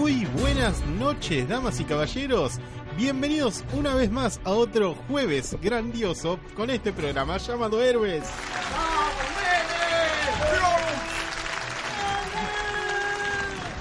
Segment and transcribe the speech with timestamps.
[0.00, 2.54] Muy buenas noches, damas y caballeros.
[2.96, 8.24] Bienvenidos una vez más a otro jueves grandioso con este programa llamado Héroes.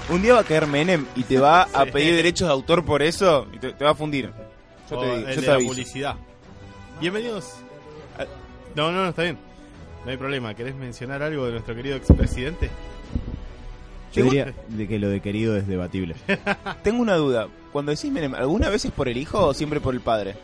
[0.09, 1.91] Un día va a caer Menem y te va a Sí.
[1.91, 4.31] pedir derechos de autor por eso y te, te va a fundir.
[4.89, 5.69] Yo O te, el yo de te la aviso.
[5.69, 6.15] publicidad.
[6.99, 7.45] Bienvenidos.
[8.17, 8.25] a-
[8.75, 9.37] No, no, no, está bien.
[10.05, 10.53] No hay problema.
[10.55, 12.71] ¿Querés mencionar algo de nuestro querido expresidente?
[14.13, 16.15] Yo diría de que lo de querido es debatible.
[16.83, 17.47] Tengo una duda.
[17.71, 20.35] Cuando decís Menem, ¿alguna vez es por el hijo o siempre por el padre?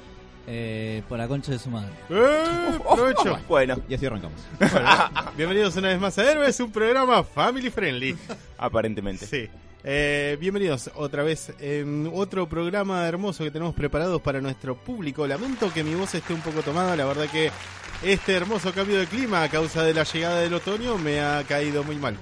[0.48, 1.92] Eh, por la concha de su madre.
[2.10, 2.78] ¡Eh!
[2.96, 3.40] ¡Provecho!
[3.48, 4.40] Bueno, Y así arrancamos.
[4.60, 4.90] Bueno,
[5.38, 8.16] bienvenidos una vez más a Héroes, un programa family friendly.
[8.58, 9.26] aparentemente.
[9.26, 9.50] Sí.
[9.84, 15.26] Eh, bienvenidos otra vez en otro programa hermoso que tenemos preparados para nuestro público.
[15.28, 17.52] Lamento que mi voz esté un poco tomada, la verdad que
[18.04, 21.84] este hermoso cambio de clima a causa de la llegada del otoño me ha caído
[21.84, 22.18] muy mal.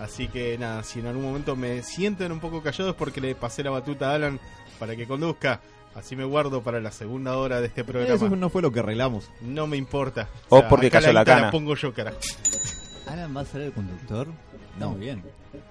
[0.00, 3.62] Así que nada, si en algún momento me sienten un poco callados porque le pasé
[3.62, 4.40] la batuta a Alan
[4.78, 5.60] para que conduzca,
[5.94, 8.14] así me guardo para la segunda hora de este programa.
[8.14, 9.30] Eso no fue lo que arreglamos.
[9.40, 10.28] No me importa.
[10.48, 12.12] O porque cayó la pongo yo, cara.
[13.06, 14.28] ¿Alan va a ser el conductor?
[14.78, 15.22] No, muy bien.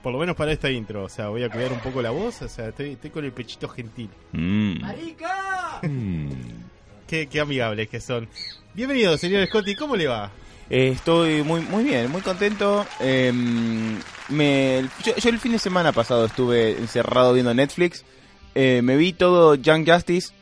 [0.02, 1.04] Por lo menos para esta intro.
[1.04, 2.42] O sea, voy a cuidar un poco la voz.
[2.42, 4.10] O sea, estoy, estoy con el pechito gentil.
[4.32, 4.76] Mm.
[7.08, 8.30] Qué, qué amigables que son.
[8.74, 9.76] Bienvenido, señor Scotty.
[9.76, 10.32] ¿Cómo le va?
[10.70, 12.86] Eh, estoy muy muy bien, muy contento.
[13.00, 13.32] Eh,
[14.30, 18.04] me, yo, yo el fin de semana pasado estuve encerrado viendo Netflix.
[18.56, 20.34] Eh, me vi todo Young Justice.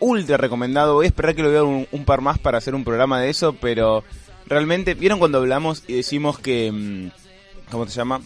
[0.00, 0.94] Ultra recomendado.
[0.94, 3.30] Voy a esperar que lo vea un, un par más para hacer un programa de
[3.30, 3.54] eso.
[3.54, 4.04] Pero
[4.46, 6.70] realmente, ¿vieron cuando hablamos y decimos que...
[6.72, 8.20] mm, ¿Cómo se llama?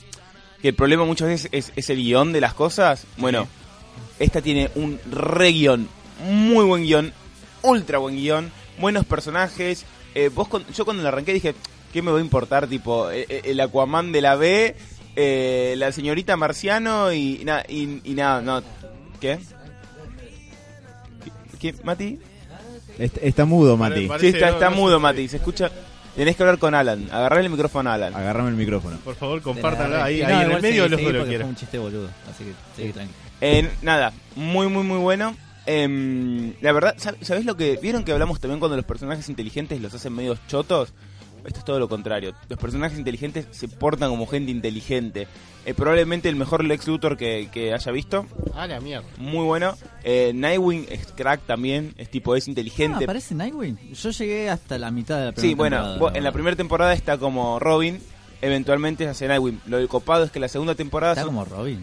[0.61, 3.07] Que el problema muchas veces es, es el guion de las cosas.
[3.17, 3.47] Bueno,
[4.19, 5.89] esta tiene un re guion.
[6.25, 7.13] Muy buen guion.
[7.63, 8.51] Ultra buen guion.
[8.79, 9.85] Buenos personajes.
[10.15, 11.55] Eh, vos con- yo cuando la arranqué dije,
[11.93, 12.67] ¿qué me va a importar?
[12.67, 14.75] Tipo, eh, eh, el Aquaman de la B,
[15.17, 18.63] eh, la señorita Marciano y, nada, y, y nada, no.
[19.21, 19.39] ¿Qué?
[21.61, 22.19] ¿Qué, ¿Qué, Mati?
[22.99, 24.07] Est- Está mudo, Mati.
[24.07, 25.29] Parece- Sí, está, está no mudo, Mati.
[25.29, 25.71] Se escucha.
[26.17, 27.07] Tenés que hablar con Alan.
[27.11, 28.15] Agarrarle el micrófono a Alan.
[28.15, 28.99] Agarrame el micrófono.
[29.05, 31.25] Por favor, Te compártanla la- ahí, en el medio seguí, los dos lo.
[31.25, 33.19] Fue un chiste boludo, así que seguí tranquilo.
[33.41, 35.35] Eh, nada, muy, muy, muy bueno.
[35.67, 39.81] Em, la verdad, ¿sab- ¿sabés lo que vieron que hablamos también cuando los personajes inteligentes
[39.81, 40.93] los hacen medios chotos?
[41.45, 42.35] Esto es todo lo contrario.
[42.51, 45.27] Los personajes inteligentes se portan como gente inteligente.
[45.65, 48.27] Eh, probablemente el mejor Lex Luthor que, que haya visto.
[48.55, 49.07] Ah, la mierda.
[49.17, 49.75] Muy bueno.
[50.05, 51.95] Eh, Nightwing es crack también.
[51.97, 53.05] Es tipo, es Ah, inteligente.
[53.05, 53.79] ¿aparece Nightwing?
[53.95, 56.33] Yo llegué hasta la mitad de la primera sí, bueno, temporada, vos- la en la
[56.33, 58.01] primera temporada está como Robin.
[58.43, 59.61] Eventualmente se hace Nightwing.
[59.67, 61.13] Lo del copado es que la segunda temporada...
[61.15, 61.83] Está son- como Robin.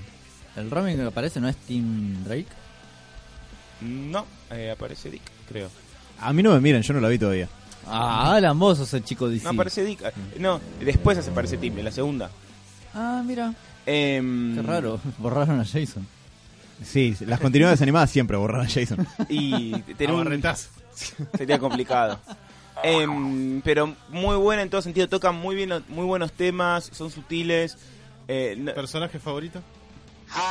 [0.56, 2.46] El Robin que aparece no es Tim Drake.
[3.82, 5.70] No, eh, aparece Dick, creo.
[6.20, 7.48] A mí no me miren, yo no la vi todavía.
[7.86, 9.44] Ah, Alan, vos sos el chico DC.
[9.44, 10.04] No aparece Dick.
[10.04, 12.30] ah, No, después se aparece Tim, en la segunda.
[12.94, 13.54] Ah, mira,
[13.86, 15.00] Em, qué raro.
[15.18, 16.06] Borraron a Jason.
[16.84, 19.08] Sí, las continuidades animadas siempre borraron a Jason.
[19.30, 20.22] Y tener un...
[20.22, 20.70] Abarretazo.
[21.38, 22.20] Sería complicado.
[22.84, 25.08] Em, pero muy buena en todo sentido.
[25.08, 27.78] Tocan muy bien, muy buenos temas, son sutiles.
[28.28, 29.62] Eh, no- ¿Personaje favorito?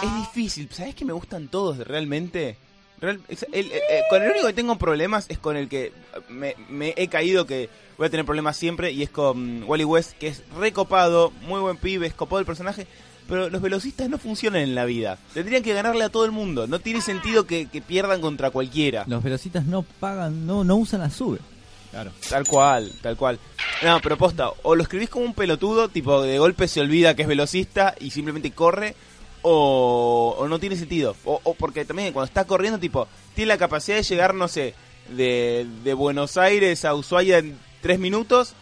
[0.03, 0.69] es difícil.
[0.73, 2.57] ¿Sabes que me gustan todos realmente?
[3.01, 5.93] Real- es- el- eh, eh, con el único que tengo problemas es con el que
[6.29, 7.69] me, me he caído que
[7.99, 11.77] voy a tener problemas siempre y es con Wally West, que es recopado, muy buen
[11.77, 12.87] pibe, es copado el personaje,
[13.29, 15.19] pero los velocistas no funcionan en la vida.
[15.35, 16.67] Tendrían que ganarle a todo el mundo.
[16.67, 19.05] No tiene sentido que, que pierdan contra cualquiera.
[19.09, 21.39] Los velocitas no pagan, no, no usan la sube.
[21.91, 22.13] Claro.
[22.29, 23.39] Tal cual, tal cual.
[23.83, 27.23] No, pero posta, o lo escribís como un pelotudo, tipo de golpe se olvida que
[27.23, 28.95] es velocista y simplemente corre,
[29.49, 31.15] o, no tiene sentido.
[31.25, 34.75] O, o porque también cuando está corriendo, tipo, tiene la capacidad de llegar, no sé,
[35.11, 38.55] de, de Buenos Aires a Ushuaia en tres minutos,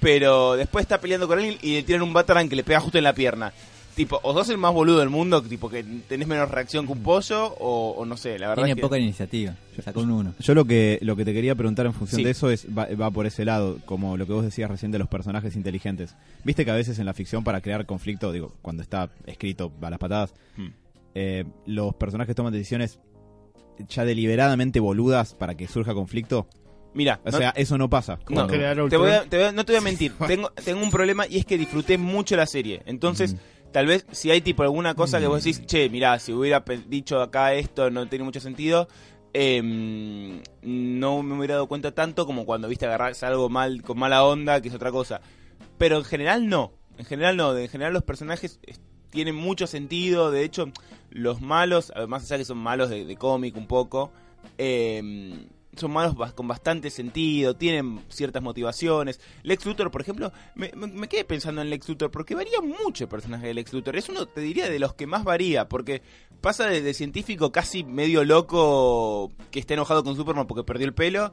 [0.00, 2.96] pero después está peleando con él y le tiran un Batarang que le pega justo
[2.96, 3.52] en la pierna.
[4.00, 7.02] Tipo, o sos el más boludo del mundo, tipo que tenés menos reacción que un
[7.02, 8.80] pollo, o, o no sé, la verdad Tiene es que...
[8.80, 9.54] poca iniciativa.
[9.84, 10.34] Sacó un uno.
[10.38, 12.24] Yo lo que lo que te quería preguntar en función Sí.
[12.24, 14.98] de eso es va, va por ese lado, como lo que vos decías recién de
[14.98, 16.14] los personajes inteligentes.
[16.44, 19.90] Viste que a veces en la ficción para crear conflicto, digo, cuando está escrito a
[19.90, 20.68] las patadas, Hmm.
[21.14, 23.00] eh, los personajes toman decisiones
[23.88, 26.46] ya deliberadamente boludas para que surja conflicto.
[26.92, 28.18] Mira, O sea, eso no pasa.
[28.30, 28.74] no, te voy a-
[29.28, 30.12] te voy a- no te voy a mentir.
[30.26, 32.82] tengo, tengo un problema y es que disfruté mucho la serie.
[32.84, 33.36] Entonces,
[33.72, 37.20] tal vez si hay tipo alguna cosa que vos decís, che, mirá, si hubiera dicho
[37.20, 38.88] acá esto no tiene mucho sentido,
[39.32, 44.24] em, no me hubiera dado cuenta tanto como cuando viste agarrarse algo mal con mala
[44.24, 45.20] onda, que es otra cosa.
[45.78, 46.72] Pero en general no.
[46.98, 47.56] En general no.
[47.56, 48.74] En general los personajes eh,
[49.10, 50.30] tienen mucho sentido.
[50.30, 50.70] De hecho,
[51.10, 54.12] los malos, más allá que son malos de, de cómic un poco,
[54.58, 55.46] em,
[55.76, 59.20] son malos con bastante sentido, tienen ciertas motivaciones.
[59.42, 63.08] Lex Luthor, por ejemplo, me, me- quedé pensando en Lex Luthor porque varía mucho el
[63.08, 63.96] personaje de Lex Luthor.
[63.96, 66.02] Es uno, te diría, de los que más varía, porque
[66.40, 70.94] pasa de, de científico casi medio loco que está enojado con Superman porque perdió el
[70.94, 71.32] pelo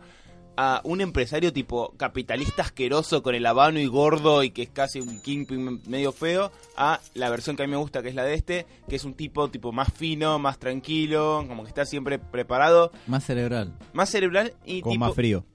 [0.57, 4.99] a un empresario tipo capitalista asqueroso con el habano y gordo y que es casi
[4.99, 8.23] un kingpin medio feo a la versión que a mí me gusta que es la
[8.23, 12.17] de este que es un tipo tipo más fino más tranquilo como que está siempre
[12.19, 13.73] preparado Más cerebral.
[13.93, 15.45] más cerebral y Con tipo más frío.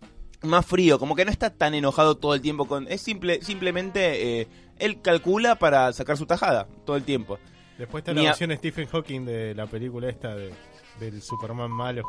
[0.42, 4.40] más frío, como que no está tan enojado todo el tiempo con es simple simplemente
[4.42, 7.38] eh, él calcula para sacar su tajada todo el tiempo.
[7.78, 10.52] Después está Ni la a- versión de Stephen Hawking de la película esta de,
[11.00, 12.02] del Superman malo.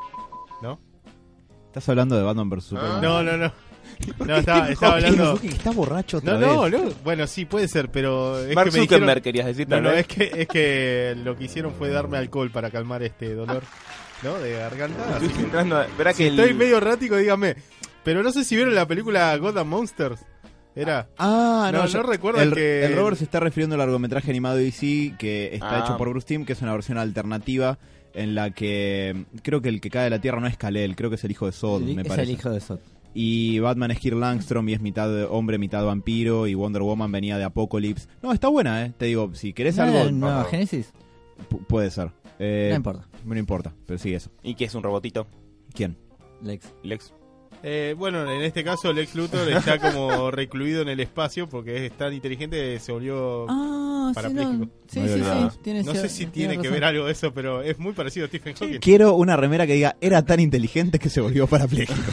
[0.61, 0.79] ¿No?
[1.73, 3.01] ¿Estás hablando de Batman vs Superman?
[3.01, 3.51] No, no, no.
[4.25, 5.39] No, estaba, estaba hablando.
[5.39, 6.71] Que está borracho otra No, vez.
[6.71, 6.91] no, no.
[7.03, 8.37] Bueno, sí, puede ser, pero.
[8.39, 11.35] Es Mark que me Zuckerberg dijeron- querías decir No, no, es que, es que lo
[11.35, 13.63] que hicieron fue darme alcohol para calmar este dolor,
[14.21, 14.35] ¿no?
[14.39, 15.15] De garganta.
[15.15, 17.55] así Estoy que- entrando a- verá si que el- estoy medio errático, dígame.
[18.03, 20.19] Pero no sé si vieron la película Gotham Monsters.
[20.75, 21.07] Era.
[21.17, 24.29] Ah, no, No, yo- no recuerda el, que- el Robert se está refiriendo al largometraje
[24.29, 25.79] animado DC que está Ah.
[25.83, 27.77] hecho por Bruce Timm, que es una versión alternativa
[28.13, 31.09] en la que creo que el que cae de la tierra no es Kal-El, creo
[31.09, 32.31] que es el hijo de Sod, El- me es parece.
[32.31, 32.81] el hijo de Sot.
[33.15, 37.37] Y Batman es Kirk Langstrom y es mitad hombre, mitad vampiro y Wonder Woman venía
[37.37, 38.07] de Apocalypse.
[38.23, 38.93] No, está buena, eh.
[38.97, 40.91] Te digo, si querés ¿No algo, Nueva Génesis?
[41.49, 42.09] pu- puede ser.
[42.39, 43.07] Eh, No importa.
[43.23, 44.31] No importa, pero sí eso.
[44.41, 45.27] y que es un robotito,
[45.73, 45.95] ¿Quién?
[46.41, 46.73] Lex.
[46.83, 47.13] Lex.
[47.65, 51.93] Eh, bueno, en este caso Lex Luthor está como recluido en el espacio porque es
[51.97, 53.45] tan inteligente que se volvió...
[53.49, 54.53] Ah, sí, Parapléjico.
[54.65, 54.69] no.
[54.87, 55.29] Sí, Me sí, había sí.
[55.31, 55.51] olvidado.
[55.63, 58.53] Tiene No sé si tiene que ver algo eso, pero es muy parecido a Stephen
[58.55, 58.79] Hawking.
[58.79, 61.93] Quiero una remera que diga, era tan inteligente que se volvió parapléjico.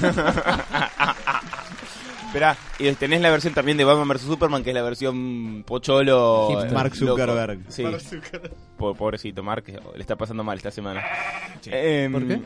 [2.26, 6.46] Esperá, y tenés la versión también de Batman vs Superman, que es la versión pocholo.
[6.50, 6.70] Hipster.
[6.70, 6.94] eh, Mark.
[6.94, 7.60] Zuckerberg.
[7.66, 8.54] Sí, Mark Zuckerberg.
[8.78, 11.02] po- pobrecito Mark, le está pasando mal esta semana.
[11.66, 12.40] Em, ¿Por qué?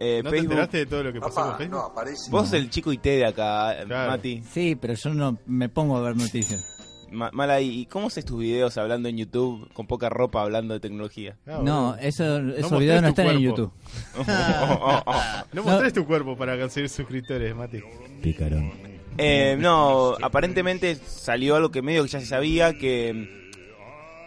[0.00, 1.92] Eh, ¿No te enteraste de todo lo que pasó con Facebook?
[2.30, 4.10] Vos sos el chico IT de acá, eh, Claro.
[4.10, 4.42] Mati.
[4.50, 6.66] Sí, pero yo no me pongo a ver noticias.
[7.12, 7.80] Ma- mal ahí.
[7.80, 11.36] ¿Y cómo haces tus videos hablando en YouTube con poca ropa hablando de tecnología?
[11.46, 13.40] Ah, no, eso, esos videos no están en.
[13.40, 13.72] YouTube.
[15.52, 17.80] No mostrés tu cuerpo para conseguir suscriptores, Mati.
[18.22, 18.72] Picarón.
[19.18, 23.39] Eh, no, aparentemente salió algo que medio que ya se sabía, que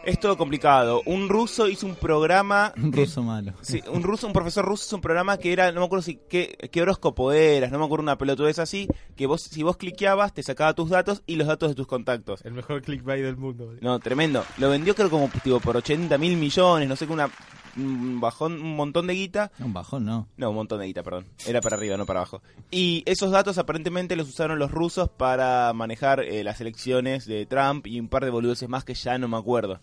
[0.03, 1.01] es todo complicado.
[1.05, 2.73] Un ruso hizo un programa...
[2.77, 3.53] Un que- ruso malo.
[3.61, 6.19] Sí, un ruso, un profesor ruso hizo un programa que era, no me acuerdo si
[6.29, 10.33] qué, qué horóscopo eras, no me acuerdo una pelotudez así, que vos, si vos cliqueabas,
[10.33, 12.41] te sacaba tus datos y los datos de tus contactos.
[12.45, 13.73] El mejor clickbait del mundo.
[13.81, 14.43] No, tremendo.
[14.57, 17.29] Lo vendió creo como tipo por 80 mil millones, no sé qué, una
[17.75, 19.51] un bajón, un montón de guita.
[19.59, 20.27] Un bajón, no.
[20.37, 21.25] No, un montón de guita, perdón.
[21.47, 22.43] Era para arriba, no para abajo.
[22.69, 27.87] Y esos datos aparentemente los usaron los rusos para manejar eh, las elecciones de Trump
[27.87, 29.79] y un par de boludeces más que ya no me acuerdo.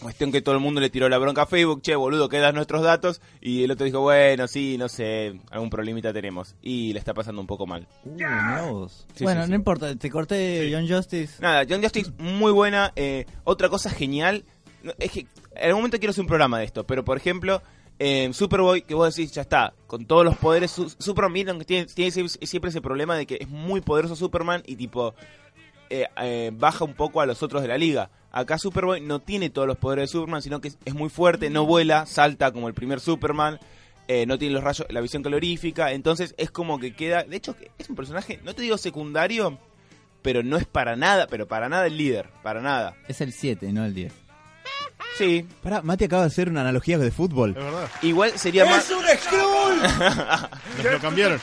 [0.00, 2.82] Cuestión que todo el mundo le tiró la bronca a Facebook, che, boludo, quedan nuestros
[2.82, 3.20] datos.
[3.42, 6.56] Y el otro dijo, bueno, sí, no sé, algún problemita tenemos.
[6.62, 7.86] Y le está pasando un poco mal.
[8.04, 9.06] Uh, vos.
[9.14, 9.50] Sí, bueno, sí, sí.
[9.50, 11.42] no importa, te corté John Justice.
[11.42, 12.92] Nada, John Justice, muy buena.
[12.96, 14.44] Eh, otra cosa genial,
[14.82, 15.20] no, es que
[15.54, 17.60] en algún momento quiero hacer un programa de esto, pero por ejemplo,
[17.98, 22.10] eh, Superboy, que vos decís, ya está, con todos los poderes, su- Superman, que tiene,
[22.22, 25.14] siempre ese problema de que es muy poderoso Superman y tipo,
[25.90, 28.08] eh, eh, baja un poco a los otros de la liga.
[28.32, 31.50] Acá Superboy no tiene todos los poderes de Superman, sino que es, es muy fuerte,
[31.50, 33.58] no vuela, salta como el primer Superman.
[34.08, 37.24] eh, no tiene los rayos, la visión calorífica, entonces es como que queda.
[37.24, 39.58] De hecho, es un personaje, no te digo secundario,
[40.22, 42.94] pero no es para nada, pero para nada el líder, para nada.
[43.08, 44.12] Es el 7, no el 10.
[45.16, 47.50] Sí, Pará, Mati acaba de hacer una analogía de fútbol.
[47.50, 47.88] Es verdad.
[48.02, 51.40] igual sería más Nos lo cambiaron.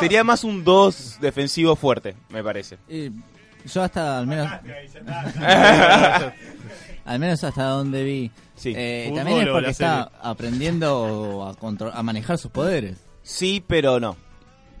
[0.00, 2.78] sería más un 2 defensivo fuerte, me parece.
[2.88, 3.10] Y
[3.66, 4.48] yo hasta al menos
[7.04, 8.30] al menos hasta donde vi.
[8.56, 8.72] Sí.
[8.76, 12.98] Eh, también es porque está aprendiendo a, contro- a manejar sus poderes.
[13.22, 14.16] Sí, pero no.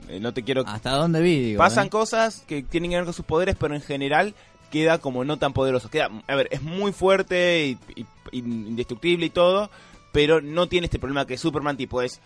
[0.08, 1.58] Eh, no te quiero Hasta donde vi, digo.
[1.58, 1.90] Pasan ¿eh?
[1.90, 4.34] cosas que tienen que ver con sus poderes, pero en general
[4.70, 5.88] queda como no tan poderoso.
[5.88, 9.70] Queda, a ver, es muy fuerte y, y- y indestructible y todo,
[10.12, 12.20] pero no tiene este problema que Superman tipo es,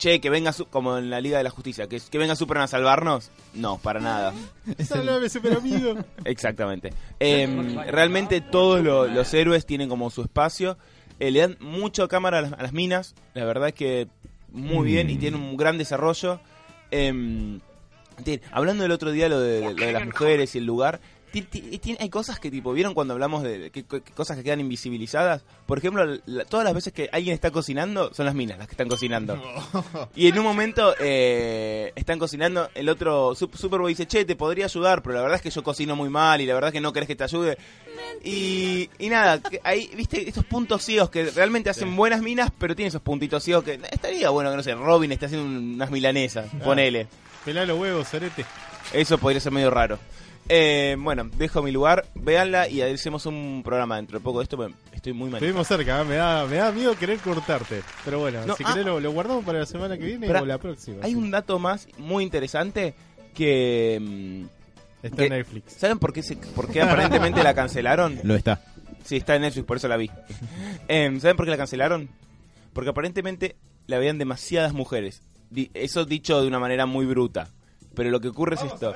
[0.00, 2.64] che, que venga, su- como en la Liga de la Justicia, que, que venga Superman
[2.64, 3.30] a salvarnos.
[3.54, 4.34] No, para nada.
[4.84, 5.94] Sálvame, super amigo.
[6.24, 6.92] Exactamente.
[7.20, 10.76] Em, realmente todos lo- los héroes tienen como su espacio.
[11.20, 13.14] Eh, le dan mucho cámara a las, a las minas.
[13.34, 14.08] La verdad es que
[14.50, 16.40] muy bien y tienen un gran desarrollo.
[16.90, 17.60] Em,
[18.52, 21.00] hablando del otro día lo de, lo de las mujeres y el lugar,
[21.98, 25.42] hay cosas que tipo, ¿vieron cuando hablamos de que, que- cosas que quedan invisibilizadas?
[25.66, 28.72] Por ejemplo, la- todas las veces que alguien está cocinando, son las minas las que
[28.72, 29.40] están cocinando.
[30.16, 34.64] Y en un momento eh, están cocinando, el otro Sup- Superboy dice, che, te podría
[34.66, 36.80] ayudar, pero la verdad es que yo cocino muy mal y la verdad es que
[36.80, 37.58] no querés que te ayude.
[38.24, 42.88] Y, y nada, ahí, viste, estos puntos ciegos que realmente hacen buenas minas, pero tienen
[42.88, 47.06] esos puntitos ciegos que estaría bueno que, no sé, Robin esté haciendo unas milanesas, ponele.
[47.44, 48.44] Pelá los huevos, Sorete.
[48.92, 49.98] Eso podría ser medio raro.
[50.52, 54.56] Eh, bueno, dejo mi lugar, véanla y hacemos un programa dentro de poco de esto,
[54.56, 55.36] porque estoy muy mal.
[55.36, 56.04] Estuvimos cerca, ¿eh?
[56.04, 57.82] me da, me da miedo querer cortarte.
[58.04, 58.70] Pero bueno, No, si ah.
[58.72, 60.98] querés lo, lo guardamos para la semana que viene o la próxima.
[61.04, 61.16] Hay sí.
[61.16, 62.94] un dato más muy interesante
[63.32, 63.98] que...
[64.00, 64.44] mm,
[65.04, 65.72] Está que- en Netflix.
[65.74, 68.18] ¿Saben por qué, se, por qué aparentemente la cancelaron?
[68.24, 68.60] Lo está.
[69.04, 70.10] Sí, está en Netflix, por eso la vi.
[70.88, 72.08] Em, ¿Saben por qué la cancelaron?
[72.72, 73.54] Porque aparentemente
[73.86, 75.22] la veían demasiadas mujeres.
[75.48, 77.48] Di- eso dicho de una manera muy bruta.
[77.94, 78.94] Pero lo que ocurre es esto.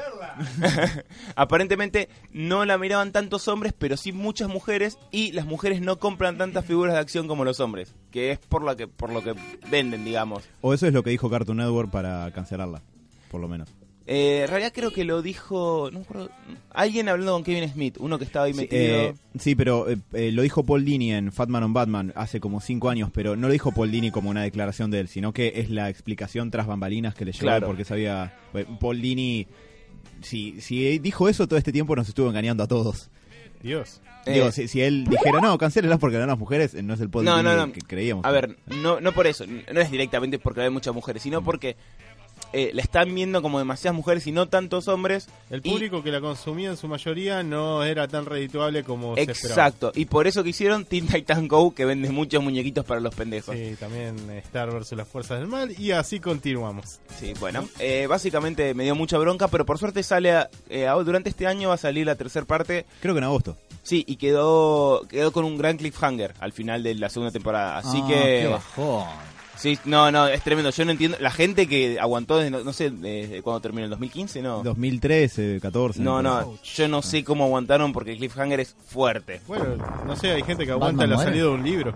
[1.36, 4.98] aparentemente no la miraban tantos hombres, pero sí muchas mujeres.
[5.10, 7.94] Y las mujeres no compran tantas figuras de acción como los hombres.
[8.10, 9.34] Que es por lo que, por lo que
[9.70, 10.44] venden, digamos.
[10.60, 12.82] O eso es lo que dijo Cartoon Network para cancelarla,
[13.30, 13.68] por lo menos.
[14.06, 15.88] Eh, en realidad creo que lo dijo...
[15.90, 16.30] No me acuerdo,
[16.70, 17.96] alguien hablando con Kevin Smith.
[17.98, 18.80] Uno que estaba ahí Sí, metido...
[18.82, 22.60] eh, sí, pero eh, eh, lo dijo Paul Dini en Fatman on Batman hace como
[22.60, 25.54] cinco años, pero no lo dijo Paul Dini como una declaración de él, sino que
[25.56, 27.66] es la explicación tras bambalinas que le llegó Claro.
[27.66, 28.34] porque sabía...
[28.78, 29.46] Paul Dini,
[30.20, 33.10] si, si dijo eso todo este tiempo nos estuvo engañando a todos.
[33.62, 34.02] Dios.
[34.26, 37.10] Eh, Digo, si, si él dijera, no, cancélelas porque eran las mujeres, no es el
[37.10, 37.72] Paul No, Dini no, no.
[37.72, 38.24] que creíamos.
[38.24, 41.76] A ver, no, no por eso, no es directamente porque hay muchas mujeres, sino porque
[42.54, 45.28] eh, la están viendo como demasiadas mujeres y no tantos hombres.
[45.50, 49.22] El Y- público que la consumía en su mayoría no era tan redituable como se
[49.22, 49.66] esperaba.
[49.66, 53.14] Exacto, y por eso que hicieron Teen Titan Go, que vende muchos muñequitos para los
[53.14, 53.54] pendejos.
[53.54, 55.74] Sí, Sí, también Star versus las fuerzas del mal.
[55.78, 57.00] Y así continuamos.
[57.40, 61.46] bueno, eh, básicamente me dio mucha bronca, pero por suerte sale, a- eh, durante este
[61.46, 62.86] año va a salir la tercera parte.
[63.00, 63.56] Creo que en agosto.
[63.82, 67.78] Sí, y quedó quedó con un gran cliffhanger al final de la segunda temporada.
[67.78, 68.14] Así Ah, que...
[68.42, 69.33] Qué bajón.
[69.64, 70.68] Sí, no, no, es tremendo.
[70.70, 71.16] Yo no entiendo.
[71.20, 74.62] La gente que aguantó desde, no, no sé, desde cuando terminó, el 2015, ¿no?
[74.62, 76.02] 2013, 14.
[76.02, 76.50] No, parece.
[76.50, 79.40] no, yo no sé cómo aguantaron porque el cliffhanger es fuerte.
[79.46, 79.64] Bueno,
[80.06, 81.30] no sé, hay gente que aguanta Batman la muere.
[81.30, 81.94] salida de un libro.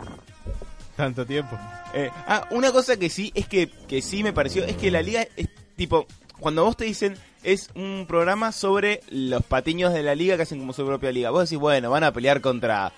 [0.97, 1.59] Tanto tiempo.
[1.93, 5.03] Eh, ah, una cosa que sí, es que, que sí me pareció, es que la
[5.03, 6.07] liga es tipo,
[6.41, 10.59] cuando vos te dicen es un programa sobre los patiños de la liga que hacen
[10.59, 12.93] como su propia liga, vos decís, bueno, van a pelear contra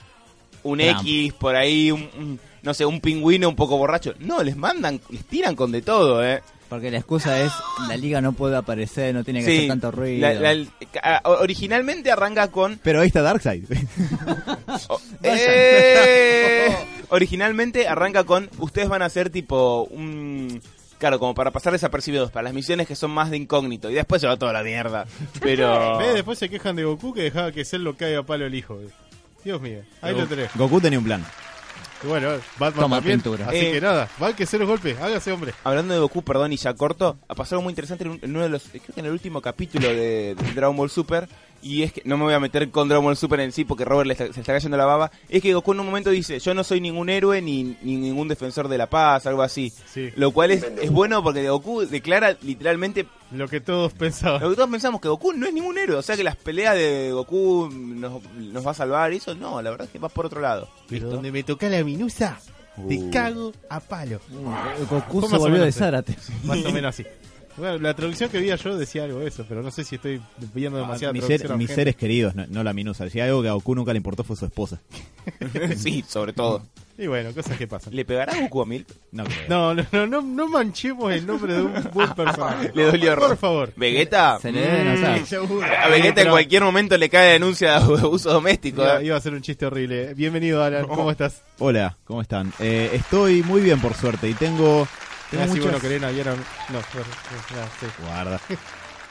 [0.62, 1.00] un Trump.
[1.00, 4.14] X, por ahí, un, un- no sé, un pingüino un poco borracho.
[4.20, 6.42] No, les mandan, les tiran con de todo, ¿eh?
[6.68, 7.50] Porque la excusa es
[7.88, 10.20] la liga no puede aparecer, no tiene que hacer tanto ruido.
[10.20, 13.64] la- la- originalmente arranca con Pero ahí está Darkseid.
[14.88, 16.74] Oh, ¡Eh!
[17.08, 20.60] Originalmente arranca con ustedes van a ser tipo un
[20.98, 24.20] claro, como para pasar desapercibidos para las misiones que son más de incógnito y después
[24.20, 25.06] se va toda la mierda.
[25.40, 26.14] Pero ¿Ves?
[26.14, 28.78] Después se quejan de Goku que dejaba que Cell lo caiga a palo el hijo.
[29.44, 30.50] Dios mío, ahí lo tenés.
[30.54, 31.24] Goku tenía un plan.
[32.02, 32.28] Y bueno,
[32.58, 33.20] Batman Toma también.
[33.20, 33.46] pintura.
[33.48, 33.72] Así Eh.
[33.72, 35.52] que nada, va que se los golpes, hágase hombre.
[35.64, 38.48] hablando de Goku, perdón, y ya corto, ha pasado algo muy interesante en uno de
[38.48, 41.28] los creo que en el último capítulo de, de Dragon Ball Super
[41.62, 43.84] y es que no me voy a meter con Dragon Ball Super en sí porque
[43.84, 46.38] Robert le está- se está cayendo la baba, es que Goku en un momento dice,
[46.38, 49.72] "Yo no soy ningún héroe ni, ni ningún defensor de la paz", algo así.
[49.92, 54.40] Sí, Lo cual es, es bueno porque Goku declara literalmente lo que todos pensaban.
[54.42, 56.74] Lo que todos pensamos que Goku no es ningún héroe, o sea que las peleas
[56.74, 60.08] de Goku nos, nos va a salvar y eso, no, la verdad es que va
[60.08, 60.68] por otro lado.
[60.88, 61.14] Pero ¿Listo?
[61.14, 62.38] donde me toca la minusa,
[62.88, 63.10] te Uh.
[63.10, 64.20] cago a palo.
[64.30, 65.70] Uh, Goku se volvió de.
[65.72, 66.16] Zárate.
[66.44, 67.04] Más o menos así.
[67.56, 70.20] Bueno, la traducción que vi yo decía algo de eso, pero no sé si estoy
[70.54, 73.08] viendo Ah, mis, ser- mis seres queridos, no, no la minusa.
[73.10, 74.80] Si algo que a Goku nunca le importó fue su esposa.
[75.76, 76.62] sí, sobre todo.
[76.96, 77.94] Y bueno, cosas que pasan.
[77.94, 78.86] ¿Le pegará a Goku a Mil?
[79.12, 79.48] No creo.
[79.48, 82.72] No, no, no, no, no manchemos el nombre de un buen personaje.
[82.74, 83.72] Le dolió Por favor.
[83.76, 84.38] ¿Vegeta?
[84.40, 85.24] Se le debe.
[85.26, 85.66] Seguro.
[85.66, 88.82] A Vegeta en cualquier momento le cae denuncia de abuso doméstico.
[88.82, 89.06] Iba, ¿eh?
[89.06, 90.12] iba a ser un chiste horrible.
[90.14, 90.86] Bienvenido, Alan.
[90.86, 91.42] ¿Cómo estás?
[91.58, 92.52] Hola, ¿cómo están?
[92.58, 94.86] Eh, estoy muy bien, por suerte, y tengo...
[95.30, 95.64] tengo muchas...
[95.64, 97.08] bueno querés naviar a- No, bueno,
[97.54, 97.86] nada, sí.
[98.04, 98.40] Guarda.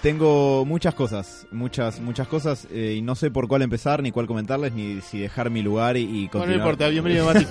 [0.01, 4.27] Tengo muchas cosas, muchas, muchas cosas, eh, y no sé por cuál empezar, ni cuál
[4.27, 6.55] comentarles, ni si dejar mi lugar y, y Bueno, no continuar.
[6.59, 7.45] importa, bienvenido, Mati.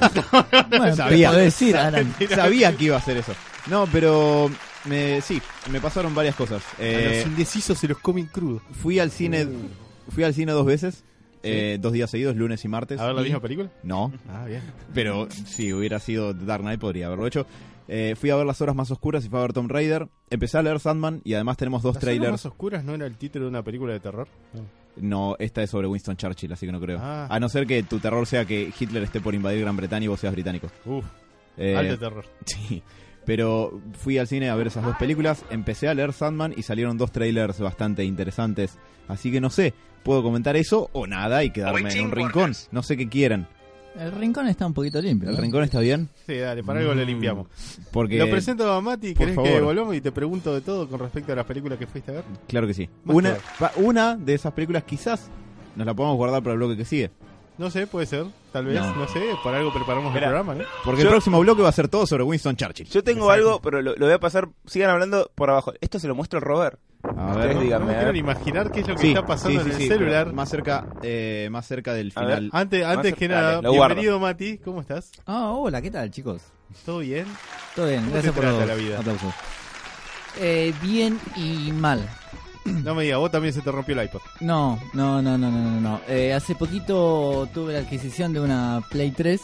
[0.71, 1.31] Bueno, Sabía.
[1.33, 2.15] decir, Alan.
[2.35, 3.35] Sabía que iba a hacer eso.
[3.67, 4.51] No, pero
[4.87, 6.63] me, sí, me pasaron varias cosas.
[6.79, 8.63] a Eh, los indecisos se los comen crudos.
[8.81, 9.47] fui al cine,
[10.09, 11.05] fui al cine dos veces,
[11.43, 12.99] eh, dos días seguidos, lunes y martes.
[12.99, 13.69] ¿A ver la misma película?
[13.83, 14.63] No, Ah, bien.
[14.95, 17.47] pero si hubiera sido Dark Knight podría haberlo hecho.
[17.89, 20.09] Eh, fui a ver Las Horas Más Oscuras y fui a ver Tomb Raider.
[20.31, 22.33] Empecé a leer Sandman y además tenemos dos ¿Las zonas trailers.
[22.33, 24.29] más oscuras no era el título de una película de terror?
[24.97, 26.99] No, esta es sobre Winston Churchill, así que no creo.
[27.01, 27.27] Ah.
[27.31, 30.09] A no ser que tu terror sea que Hitler esté por invadir Gran Bretaña y
[30.09, 30.69] vos seas británico.
[30.85, 31.05] Uf,
[31.57, 32.25] Eh, alto terror.
[32.45, 32.83] sí.
[33.25, 36.97] Pero fui al cine a ver esas dos películas, empecé a leer Sandman y salieron
[36.97, 38.79] dos trailers bastante interesantes.
[39.07, 42.53] Así que no sé, puedo comentar eso o nada y quedarme en un rincón.
[42.71, 43.47] No sé qué quieran.
[43.99, 45.29] El rincón está un poquito limpio.
[45.29, 45.41] ¿El ¿no?
[45.43, 46.09] rincón está bien?
[46.27, 47.47] Sí, dale, para algo lo limpiamos.
[47.91, 48.17] Porque...
[48.19, 49.63] Lo presento a Mati, por ¿querés que favor.
[49.65, 52.25] volvamos y te pregunto de todo con respecto a las películas que fuiste a ver?
[52.47, 52.89] Claro que sí.
[53.05, 53.37] Más Una,
[53.77, 55.29] una de esas películas quizás
[55.75, 57.11] nos la podemos guardar para el bloque que sigue.
[57.59, 58.95] No sé, puede ser, tal vez, No.
[58.95, 60.27] no, sé, para algo preparamos Mirá.
[60.29, 60.65] el programa, ¿no?
[60.85, 62.87] Porque Yo- el próximo bloque va a ser todo sobre Winston Churchill.
[62.89, 63.33] Yo tengo Exacto.
[63.49, 64.49] algo, pero lo, lo voy a pasar.
[64.67, 65.73] Sigan hablando por abajo.
[65.81, 66.79] Esto se lo muestro al Robert.
[67.17, 67.65] A Ustedes ver.
[67.65, 68.13] díganme, no ver.
[68.13, 70.33] ni imaginar qué es lo que Sí, está pasando sí, en sí, el sí, celular.
[70.33, 72.37] Más cerca, eh, más cerca del A ver.
[72.37, 72.51] final.
[72.53, 75.11] Antes, antes que Dale, nada, bienvenido Mati, ¿cómo estás?
[75.27, 76.43] Ah, hola, ¿qué tal, chicos?
[76.85, 77.27] ¿Todo bien?
[77.75, 78.99] Todo bien, ¿Cómo gracias por la vida?
[78.99, 79.35] aplausos.
[80.41, 82.09] Eh, bien y mal.
[82.85, 84.21] No me digas, vos también se te rompió el iPod.
[84.41, 85.81] No, no, no, no, no, no.
[85.81, 86.01] no.
[86.07, 89.41] Eh, hace poquito tuve la adquisición de una Play 3,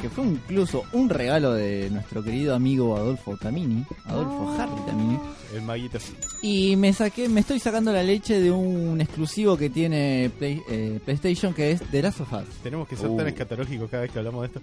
[0.00, 5.18] que fue incluso un regalo de nuestro querido amigo Adolfo Tamini, Adolfo Harry Tamini.
[5.54, 5.98] El maguito.
[6.42, 11.00] Y me saqué, me estoy sacando la leche de un exclusivo que tiene Play- eh,
[11.04, 12.44] PlayStation, que es The Last of Us.
[12.62, 13.16] Tenemos que ser Uh.
[13.16, 14.62] tan escatológicos cada vez que hablamos de esto.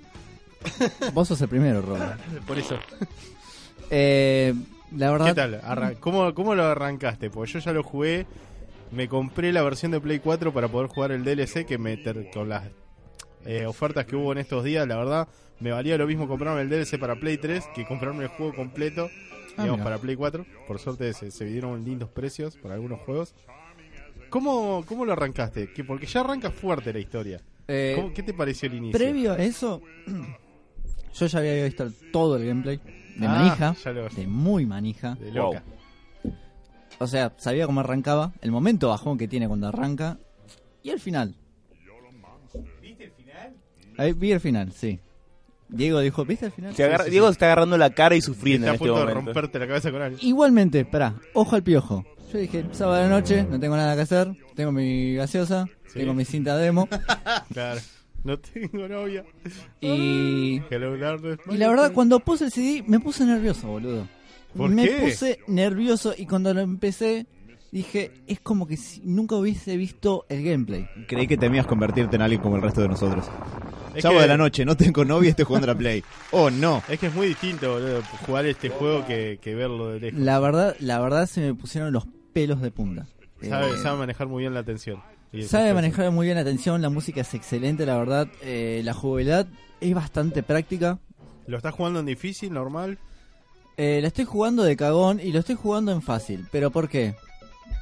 [1.14, 2.20] Vos sos el primero, Robert.
[2.48, 2.78] Por eso.
[3.90, 4.54] Eh,
[4.96, 5.62] la verdad, ¿Qué tal?
[5.64, 7.30] Arran- ¿Cómo, ¿Cómo lo arrancaste?
[7.30, 8.26] Porque yo ya lo jugué.
[8.92, 11.98] Me compré la versión de Play 4 para poder jugar el DLC que me
[12.34, 12.64] con las
[13.46, 15.28] eh, ofertas que hubo en estos días, la verdad,
[15.60, 19.10] me valía lo mismo comprarme el DLC para Play 3 que comprarme el juego completo,
[19.58, 19.84] Ah, digamos, mira.
[19.84, 20.46] para Play 4.
[20.68, 23.34] Por suerte se, se dieron lindos precios para algunos juegos.
[24.30, 25.74] ¿Cómo, cómo lo arrancaste?
[25.74, 27.42] Que porque ya arranca fuerte la historia.
[27.68, 28.98] eh, ¿Cómo- ¿Qué te pareció el inicio?
[28.98, 29.82] previo a eso,
[31.14, 32.78] yo ya había visto todo el gameplay
[33.18, 33.76] de Ah, manija,
[34.16, 35.16] de muy manija.
[35.16, 35.64] de loca.
[37.00, 40.18] O sea, sabía cómo arrancaba, el momento bajón que tiene cuando arranca
[40.84, 41.36] y el final.
[44.02, 45.00] Ahí, vi el final, sí.
[45.70, 46.76] Diego dijo, ¿viste el final?
[46.76, 47.12] Se agarra- sí, sí.
[47.12, 49.26] Diego se está agarrando la cara y sufriendo Está a en este punto de momento.
[49.34, 50.18] romperte la cabeza con algo.
[50.22, 52.06] Igualmente, pará, ojo al piojo.
[52.34, 56.00] Yo dije, sábado de la noche, no tengo nada que hacer, tengo mi gaseosa, Sí.
[56.00, 56.88] tengo mi cinta demo
[57.54, 57.80] Claro.
[58.24, 59.24] No tengo novia.
[59.82, 60.62] y...
[60.70, 64.08] Hello, darkness, Y la verdad, cuando puse el CD, me puse nervioso, boludo.
[64.56, 64.96] ¿Por me qué?
[65.02, 67.26] puse nervioso y cuando lo empecé,
[67.72, 70.88] dije, es como que si nunca hubiese visto el gameplay.
[71.08, 73.26] Creí que temías convertirte en alguien como el resto de nosotros.
[73.96, 76.04] Es Sábado que- de la noche, no tengo novia y estoy jugando a la Play.
[76.32, 76.82] Oh, no.
[76.88, 80.20] Es que es muy distinto, boludo, jugar este juego que, que verlo de lejos.
[80.20, 83.06] La verdad, la verdad se me pusieron los pelos de punta.
[83.42, 85.02] Sabe, Eh, sabe manejar muy bien la atención.
[85.48, 88.28] Sabe manejar muy bien la atención, la música es excelente, la verdad.
[88.42, 89.48] eh, la jugabilidad
[89.80, 91.00] es bastante práctica.
[91.48, 92.98] ¿Lo estás jugando en difícil, normal?
[93.78, 96.46] Eh, la estoy jugando de cagón y lo estoy jugando en fácil.
[96.52, 97.16] ¿Pero por qué?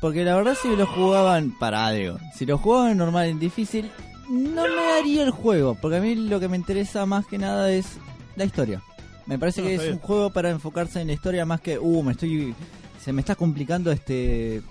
[0.01, 3.89] Porque la verdad si lo jugaban para digo, si lo jugaban en normal en difícil,
[4.29, 5.75] no me daría el juego.
[5.79, 7.97] Porque a mí lo que me interesa más que nada es
[8.35, 8.81] la historia.
[9.25, 12.03] Me parece No, que es un juego para enfocarse en la historia más que, uh,
[12.03, 12.55] me estoy...
[13.03, 14.61] Se me está complicando este...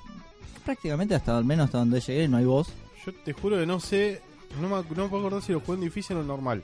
[0.65, 2.69] Prácticamente hasta al menos hasta donde llegué, no hay voz.
[3.07, 4.21] Yo te juro que no sé,
[4.61, 6.63] no me, no me puedo acordar si lo juego en difícil o en normal.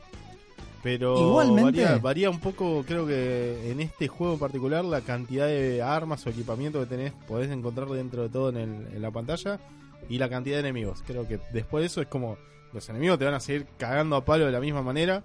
[0.83, 1.83] Pero Igualmente.
[1.83, 6.27] Varía, varía un poco, creo que en este juego en particular, la cantidad de armas
[6.27, 9.59] o equipamiento que tenés, podés encontrar dentro de todo en, el- en la pantalla
[10.11, 11.03] y la cantidad de enemigos.
[11.07, 12.37] Creo que después de eso es como
[12.75, 15.23] los enemigos te van a seguir cagando a palo de la misma manera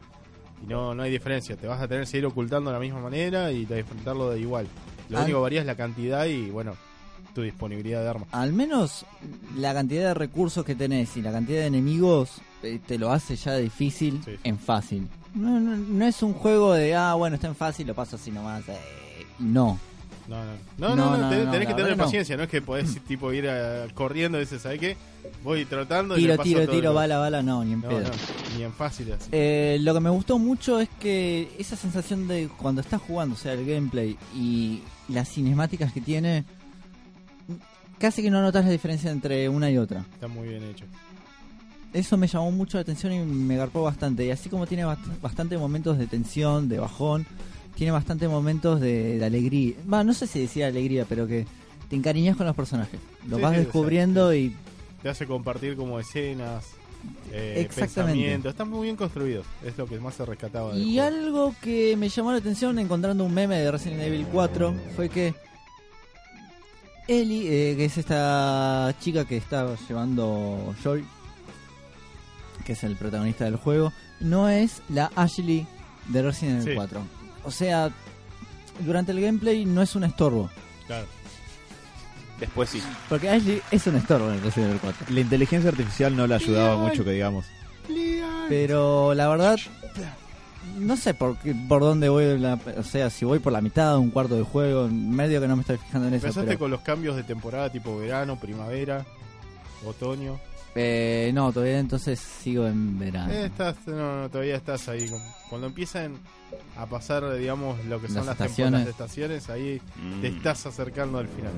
[0.64, 1.56] y no, no hay diferencia.
[1.58, 4.40] Te vas a tener que seguir ocultando de la misma manera y de enfrentarlo de
[4.40, 4.68] igual.
[5.10, 6.76] Lo Al- único que varía es la cantidad y, bueno,
[7.34, 8.28] tu disponibilidad de armas.
[8.32, 9.06] Al menos
[9.58, 13.36] la cantidad de recursos que tenés y la cantidad de enemigos eh, te lo hace
[13.36, 14.36] ya difícil Sí.
[14.44, 15.08] en fácil.
[15.34, 18.32] No, no, no es un juego de, ah, bueno, está en fácil, lo paso así
[18.32, 18.68] nomás.
[18.68, 18.78] eh,
[19.40, 19.80] no.
[20.30, 20.46] No,
[20.78, 23.50] no, no, no, No, tenés, tenés que tener paciencia, no es que podés tipo ir
[23.50, 24.96] a- corriendo y dices, ¿sabes qué?
[25.44, 28.02] Voy trotando y Tiro, le paso tiro, todo tiro, bala, bala, no, ni en pedo.
[28.56, 29.30] ni en fácil así.
[29.32, 33.38] Eh, lo que me gustó mucho es que esa sensación de cuando estás jugando, o
[33.38, 36.46] sea, el gameplay y las cinemáticas que tiene,
[37.98, 40.06] casi que no notas la diferencia entre una y otra.
[40.14, 40.86] Está muy bien hecho.
[41.92, 44.24] Eso me llamó mucho la atención y me garpó bastante.
[44.26, 47.26] Y así como tiene bast- bastante momentos de tensión, de bajón,
[47.80, 49.74] tiene bastante momentos de, de alegría.
[49.92, 51.48] Va, no sé si decía alegría, pero que
[51.90, 53.00] te encariñas con los personajes.
[53.28, 54.56] Los Sí, vas sí, descubriendo y
[55.02, 56.66] Te hace compartir como escenas,
[57.32, 58.50] eh, Exactamente.
[58.50, 59.46] Están muy bien construidos.
[59.66, 61.08] Es lo que más se rescataba del Y juego.
[61.08, 65.34] algo que me llamó la atención encontrando un meme de Resident Evil 4 fue que
[67.08, 71.04] Ellie, eh, que es esta chica que está llevando Joy,
[72.66, 75.66] que es el protagonista del juego, no es la Ashley
[76.10, 76.76] de Resident Evil Sí.
[76.76, 77.02] 4.
[77.50, 77.90] O sea,
[78.86, 80.50] durante el gameplay no es un estorbo,
[80.88, 81.08] Claro.
[82.40, 82.82] Después sí.
[83.10, 85.08] porque Ashley es un estorbo en el Resident Evil 4.
[85.10, 87.46] La inteligencia artificial no le ayudaba mucho, que digamos.
[88.48, 89.58] Pero la verdad,
[90.78, 93.98] no sé por, qué- por dónde voy, la- o sea, si voy por la mitad,
[93.98, 96.28] un cuarto del juego, medio que no me estoy fijando en eso.
[96.28, 99.06] Empezaste Pero, con los cambios de temporada tipo verano, primavera,
[99.86, 100.40] otoño.
[100.76, 103.32] Eh, no, todavía entonces sigo en verano.
[103.32, 105.06] Eh, estás, no, no, todavía estás ahí.
[105.50, 106.14] Cuando empiezan
[106.78, 108.56] a pasar, digamos, lo que son Las las, estaciones.
[108.56, 110.22] temporadas de estaciones, ahí Mm.
[110.22, 111.52] te estás acercando al final.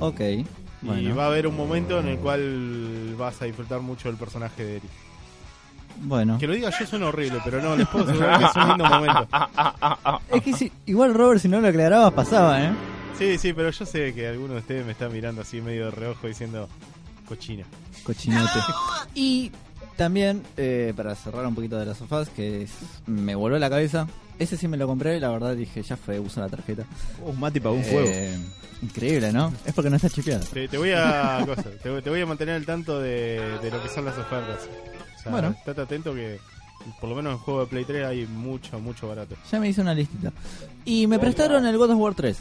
[0.00, 0.46] Ok, Y
[0.82, 4.64] bueno, va a haber un momento en el cual vas a disfrutar mucho del personaje
[4.64, 4.88] de Eri.
[6.02, 6.38] bueno.
[6.38, 8.84] Que lo diga yo suena horrible, pero no, les puedo asegurar que es un lindo
[8.86, 9.28] momento.
[10.32, 12.70] Es que si, igual Robert, si no lo aclarabas, pasaba, ¿eh?
[13.18, 15.90] Sí, sí, pero yo sé que alguno de ustedes me está mirando así medio de
[15.90, 16.68] reojo diciendo
[17.30, 17.64] cochina.
[18.04, 18.58] Cochinote.
[19.14, 19.50] Y
[19.96, 22.70] también, eh, para cerrar un poquito de las sofás, que es-
[23.06, 24.06] me voló la cabeza.
[24.38, 26.84] Ese sí me lo compré y la verdad dije, ya fue, uso la tarjeta.
[27.24, 28.10] Oh, Mati pagó un Eh, fuego.
[28.82, 29.52] Increíble, ¿no?
[29.66, 30.44] Es porque no está chipeado.
[30.46, 33.70] Te, te voy a cosa, te, voy- te voy a mantener al tanto de, de
[33.70, 34.60] lo que son las ofertas.
[35.18, 35.50] O sea, Bueno.
[35.50, 36.38] estate atento que
[36.98, 39.36] por lo menos en juego de Play 3 hay mucho, mucho barato.
[39.52, 40.32] Ya me hice una listita.
[40.86, 42.38] Y me prestaron el God of War 3.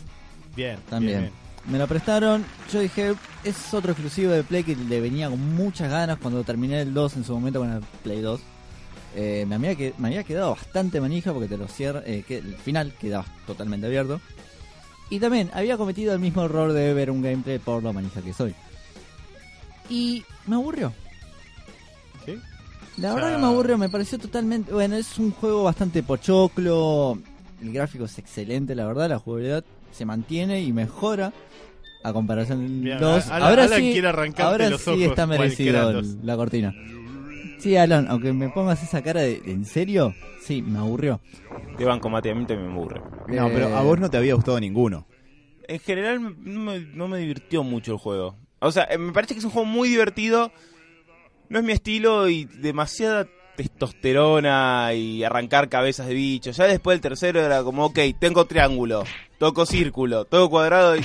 [0.56, 1.20] Bien, También.
[1.20, 1.32] bien,
[1.68, 2.46] Me lo prestaron.
[2.72, 6.82] Yo dije, es otro exclusivo de Play que le venía con muchas ganas cuando terminé
[6.82, 8.40] el 2 en su momento con el Play 2.
[9.16, 12.38] Eh, me, había que, me había quedado bastante manija porque te lo cierra, eh, que
[12.38, 14.22] el final quedaba totalmente abierto.
[15.10, 18.34] Y también había cometido el mismo error de ver un gameplay por lo manija que
[18.34, 18.54] soy.
[19.90, 20.94] Y me aburrió.
[22.26, 22.36] ¿Sí?
[22.98, 24.72] La O verdad que me aburrió, me pareció totalmente...
[24.72, 27.18] Bueno, es un juego bastante pochoclo,
[27.62, 31.34] el gráfico es excelente, la verdad, la jugabilidad se mantiene y mejora
[32.04, 33.28] a comparación Bien, 2.
[33.28, 34.02] Alan- ahora Alan sí,
[34.38, 36.74] ahora los sí está merecido el- la cortina.
[37.60, 40.16] Sí, Alan, aunque me pongas esa cara de ¿en serio?
[40.42, 41.20] Sí, me aburrió.
[41.78, 43.02] De banco mate, a mí también me aburre.
[43.28, 45.06] No, Eh, pero a vos no te había gustado ninguno.
[45.68, 48.38] En general me- no me, no me divirtió mucho el juego.
[48.60, 50.52] O sea, eh, me parece que es un juego muy divertido.
[51.50, 53.28] No es mi estilo y demasiada
[53.60, 56.56] testosterona y arrancar cabezas de bichos.
[56.58, 59.04] Ya después del tercero era como, ok, tengo triángulo,
[59.38, 61.02] toco círculo, toco cuadrado y,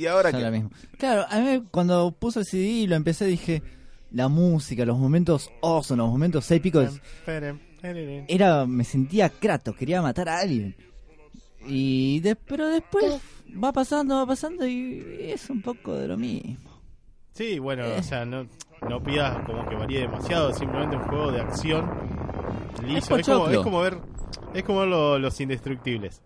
[0.00, 0.70] y ahora lo mismo.
[0.98, 3.62] Claro, a mí cuando puse el CD y lo empecé dije,
[4.10, 8.24] la música, los momentos awesome, los momentos épicos, Esperen, esperen.
[8.28, 10.76] era me sentía Kratos, quería matar a alguien.
[11.66, 13.20] Y de- pero después
[13.62, 16.70] va pasando, va pasando y es un poco de lo mismo.
[17.34, 17.96] Sí, bueno, Eh.
[17.98, 18.46] o sea, no,
[18.88, 21.90] no pidas como que varíe demasiado, simplemente un juego de acción
[22.86, 23.16] liso.
[23.16, 23.98] Es, como, es como ver,
[24.54, 26.20] es como ver lo- los indestructibles.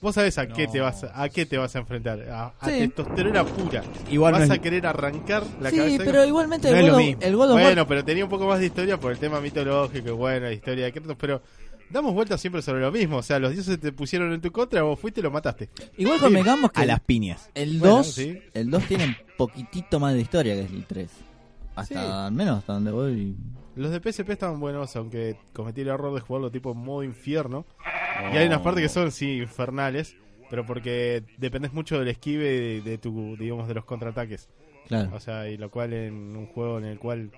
[0.00, 2.66] Vos sabés a qué te vas a, a qué te vas a enfrentar, a, a
[2.68, 2.72] Sí.
[2.88, 3.82] testosterona pura.
[4.10, 6.02] Igual vas no a es- querer arrancar la sí, cabeza.
[6.04, 8.30] pero igualmente No el, es God of- el God of War- Bueno, pero tenía un
[8.30, 11.40] poco más de historia por el tema mitológico, y bueno, la historia de Kratos, pero
[11.88, 13.16] damos vueltas siempre sobre lo mismo.
[13.16, 15.70] O sea, los dioses te pusieron en tu contra, vos fuiste y lo mataste.
[15.96, 17.48] igual convengamos que A las piñas.
[17.54, 18.38] el Bueno, 2 sí.
[18.52, 21.08] el 2 tiene un poquitito más de historia que el 3.
[21.74, 22.08] Hasta Sí.
[22.08, 23.36] al menos hasta donde voy.
[23.76, 27.66] Los de PSP estaban buenos, aunque cometí el error de jugarlo tipo en modo infierno.
[28.32, 30.16] Y hay unas partes que son, sí, infernales,
[30.48, 34.48] pero porque dependes mucho del esquive de, de tu, digamos, de los contraataques.
[34.86, 35.10] Claro.
[35.14, 37.30] O sea, y lo cual en un juego en el cual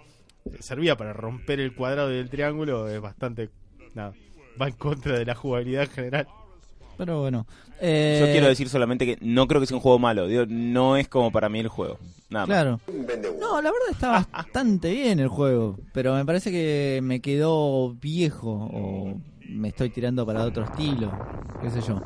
[0.61, 3.51] servía para romper el cuadrado y el triángulo es bastante,
[3.95, 4.13] nada,
[4.61, 6.29] va en contra de la jugabilidad en general.
[6.97, 7.47] Pero bueno.
[7.81, 10.27] Eh, Yo quiero decir solamente que no creo que sea un juego malo.
[10.27, 11.99] Digo, no es como para mí el juego.
[12.31, 12.55] Nada más.
[12.57, 12.81] Claro.
[13.39, 18.51] No, la verdad está bastante bien el juego, pero me parece que me quedó viejo
[18.73, 19.15] o
[19.49, 21.13] me estoy tirando para otro estilo,
[21.63, 22.01] qué sé yo.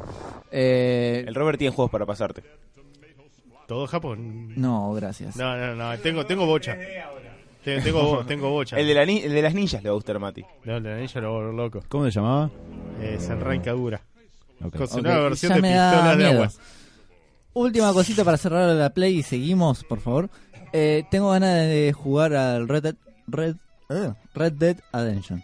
[0.53, 2.43] Eh, El Robert tiene juegos para pasarte.
[3.67, 4.53] Todo Japón.
[4.61, 5.37] no, gracias.
[5.37, 6.77] No, no, no, tengo, tengo bocha.
[7.65, 8.79] Tengo, tengo, bo- tengo bocha.
[8.79, 10.45] El de, la ni- el de las ninjas le va a gustar a Mati.
[10.65, 11.81] No, el de la ninja lo loco.
[11.89, 12.51] ¿Cómo se llamaba?
[13.01, 14.01] Eh, Senrai Kagura.
[14.65, 14.77] Ok.
[14.77, 16.59] Con su Ok, nueva versión ya de me da pistolas de aguas.
[17.53, 20.31] Última cosita para cerrar la play y seguimos, por favor.
[20.73, 22.95] Eh, tengo ganas de jugar al Red Dead,
[23.27, 23.57] Red,
[23.89, 25.43] eh, Red Dead Redemption.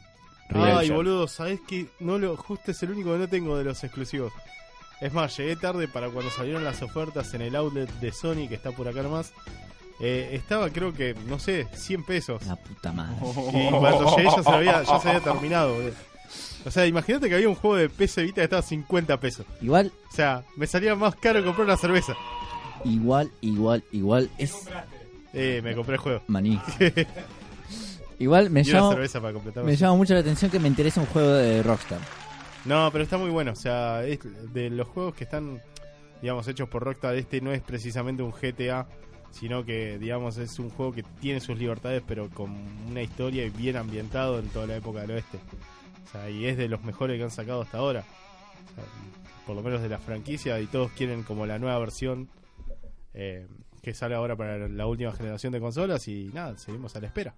[0.50, 3.82] Ay, boludo, sabes que no lo, justo es el único que no tengo de los
[3.82, 4.32] exclusivos.
[5.00, 8.54] Es más, llegué tarde para cuando salieron las ofertas en el outlet de Sony, que
[8.54, 9.32] está por acá nomás.
[9.98, 12.46] Eh, estaba, creo que, no sé, 100 pesos.
[12.46, 13.16] La puta madre.
[13.52, 15.92] Y cuando llegué ya se había, ya se había terminado, boludo.
[16.66, 19.46] O sea, imagínate que había un juego de PC Vita que estaba a 50 pesos.
[19.62, 22.14] Igual, O sea, me salía más caro comprar una cerveza.
[22.84, 24.68] igual, igual, igual es
[25.32, 26.22] Eh, me compré el juego.
[26.26, 26.60] maní.
[28.18, 29.62] Igual me llama, cerveza para completar.
[29.62, 31.98] me llama mucho la atención que me interese un juego de Rockstar.
[32.64, 33.52] No, pero está muy bueno.
[33.52, 34.18] O sea, es
[34.54, 35.60] de los juegos que están,
[36.22, 38.88] digamos, hechos por Rockstar, este no es precisamente un GTA,
[39.32, 42.56] sino que, digamos, es un juego que tiene sus libertades, pero con
[42.88, 45.38] una historia y bien ambientado en toda la época del oeste.
[46.06, 48.00] O sea, y es de los mejores que han sacado hasta ahora.
[48.00, 48.84] O sea,
[49.46, 52.28] por lo menos de la franquicia, y todos quieren como la nueva versión
[53.14, 53.46] eh,
[53.82, 57.34] que sale ahora para la última generación de consolas, y nada, seguimos a la espera.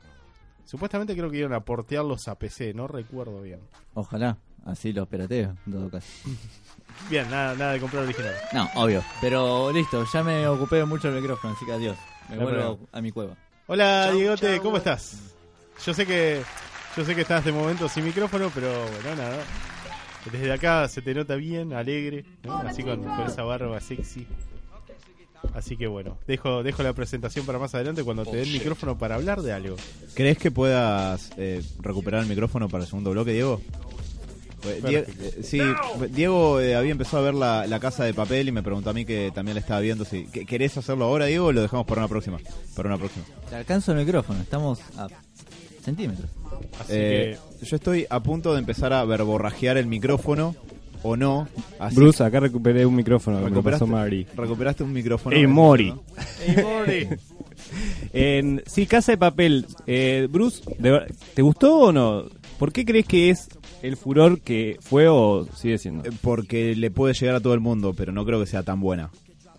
[0.65, 3.61] Supuestamente creo que iban a portearlos a PC, no recuerdo bien.
[3.95, 4.37] Ojalá.
[4.65, 6.07] Así los pirateo, en todo caso.
[7.09, 8.35] Bien, nada, nada de comprar original.
[8.53, 9.03] No, obvio.
[9.21, 11.97] Pero listo, ya me ocupé mucho el micrófono, así que adiós.
[12.29, 13.35] Me No, vuelvo a mi cueva.
[13.69, 15.35] Hola, Diegote, ¿cómo estás?
[15.87, 16.43] Yo sé que
[16.97, 18.69] yo sé que estás de momento sin micrófono, pero
[19.03, 19.39] bueno, nada.
[20.31, 22.59] Desde acá se te nota bien, alegre, ¿no?
[22.59, 24.27] así con, con esa barba sexy.
[25.55, 28.99] Así que bueno, dejo dejo la presentación para más adelante cuando te dé el micrófono
[28.99, 29.77] para hablar de algo.
[30.15, 33.61] ¿Crees que puedas eh, recuperar el micrófono para el segundo bloque, Diego?
[34.61, 35.61] Pues, Die- eh, sí,
[36.11, 38.93] Diego eh, había empezado a ver la, la casa de papel y me preguntó a
[38.93, 40.05] mí que también la estaba viendo.
[40.05, 42.39] Si, ¿que- ¿Querés hacerlo ahora, Diego, o lo dejamos para una próxima?
[42.75, 43.25] Para una próxima.
[43.49, 45.07] Te alcanzo el micrófono, estamos a
[45.85, 46.29] centímetros.
[46.81, 50.55] Así Eh, Yo estoy a punto de empezar a verborrajear el micrófono,
[51.03, 51.49] o no.
[51.79, 54.27] Así Bruce, acá recuperé un micrófono que me pasó Mari.
[54.37, 55.37] recuperaste un micrófono.
[55.37, 55.47] Ey.
[55.47, 55.95] Mori.
[56.45, 56.53] que...
[56.53, 57.09] ¡Ey, Mori!
[58.13, 59.67] En, sí, Casa de Papel.
[59.87, 60.63] Eh, Bruce,
[61.35, 62.25] ¿te gustó o no?
[62.59, 63.49] ¿Por qué crees que es
[63.83, 66.09] el furor que fue o sigue siendo?
[66.09, 68.81] Eh, Porque le puede llegar a todo el mundo, pero no creo que sea tan
[68.81, 69.11] buena.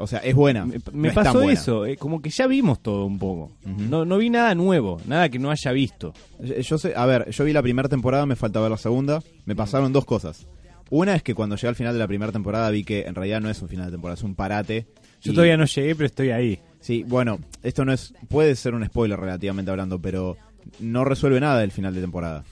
[0.02, 0.66] O sea, es buena.
[0.66, 1.54] Me, me pasó buena.
[1.54, 3.52] eso, eh, como que ya vimos todo un poco.
[3.66, 6.14] No, no vi nada nuevo, nada que no haya visto.
[6.40, 9.22] Yo yo sé, a ver, yo vi la primera temporada, me falta ver la segunda.
[9.46, 10.48] Me pasaron dos cosas.
[10.90, 13.42] Una es que cuando llegué al final de la primera temporada vi que en realidad
[13.42, 14.88] no es un final de temporada, es un parate.
[15.22, 16.60] Yo Y- todavía no llegué, pero estoy ahí.
[16.80, 18.14] Sí, bueno, esto no es.
[18.30, 20.38] Puede ser un spoiler relativamente hablando, pero
[20.80, 22.46] no resuelve nada del final de temporada.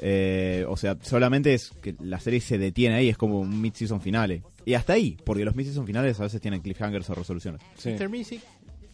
[0.00, 4.00] Eh, o sea, solamente es que la serie se detiene ahí, es como un mid-season
[4.00, 4.42] finale.
[4.64, 7.60] Y hasta ahí, porque los mid-season finales a veces tienen cliffhangers o resoluciones.
[7.84, 8.08] Mr.
[8.08, 8.42] Music.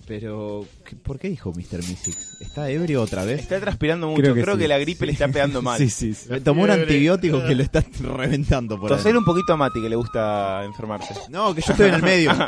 [0.07, 1.79] Pero, ¿qué- ¿por qué dijo Mr.
[1.79, 2.41] Mystics?
[2.41, 3.41] ¿Está ebrio otra vez?
[3.41, 4.23] Está transpirando mucho.
[4.33, 5.79] Creo Creo que la gripe le está pegando mal.
[5.79, 6.29] Sí, sí, sí.
[6.45, 8.99] Tomó un antibiótico que lo está reventando por ahí.
[8.99, 11.15] Toser un poquito a Mati, que le gusta enfermarse.
[11.31, 12.31] No, que yo estoy en el medio.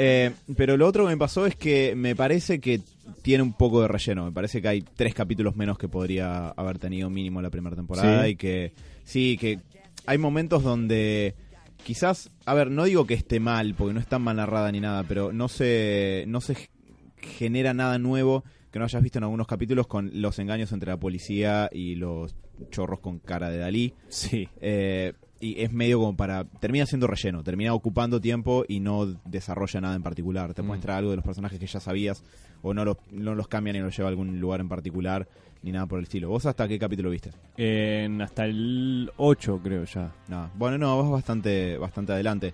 [0.00, 2.80] Eh, pero lo otro que me pasó es que me parece que
[3.22, 4.24] tiene un poco de relleno.
[4.26, 8.22] Me parece que hay tres capítulos menos que podría haber tenido mínimo la primera temporada.
[8.24, 8.30] Sí.
[8.30, 8.72] Y que
[9.04, 9.58] sí, que
[10.06, 11.34] hay momentos donde
[11.82, 15.02] quizás, a ver, no digo que esté mal, porque no está mal narrada ni nada,
[15.02, 16.68] pero no se, no se
[17.20, 20.98] genera nada nuevo que no hayas visto en algunos capítulos con los engaños entre la
[20.98, 22.34] policía y los
[22.70, 23.94] chorros con cara de Dalí.
[24.08, 24.48] Sí.
[24.60, 26.44] Eh, y es medio como para.
[26.44, 30.52] Termina siendo relleno, termina ocupando tiempo y no desarrolla nada en particular.
[30.52, 30.66] Te Mm.
[30.66, 32.24] muestra algo de los personajes que ya sabías
[32.60, 35.28] o no, los no los cambian y los lleva a algún lugar en particular
[35.62, 36.28] ni nada por el estilo.
[36.28, 37.30] ¿Vos hasta qué capítulo viste?
[37.56, 40.12] En hasta el 8 creo ya.
[40.28, 40.50] Nada.
[40.56, 42.52] Bueno, no, vas bastante, bastante adelante.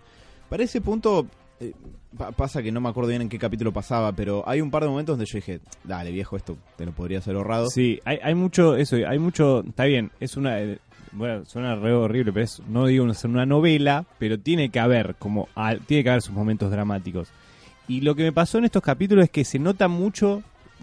[0.48, 1.26] Para ese punto.
[1.60, 1.72] Eh,
[2.16, 4.82] pa- pasa que no me acuerdo bien en qué capítulo pasaba, pero hay un par
[4.82, 7.68] de momentos donde yo dije, dale viejo, esto te lo podría haber ahorrado.
[7.70, 10.78] Sí, hay, hay mucho, eso, hay mucho, está bien, es una, eh,
[11.12, 15.14] bueno, suena re horrible, pero es, no digo una, una novela, pero tiene que haber,
[15.16, 17.28] como, al- tiene que haber sus momentos dramáticos.
[17.86, 20.42] Y lo que me pasó en estos capítulos es que se nota mucho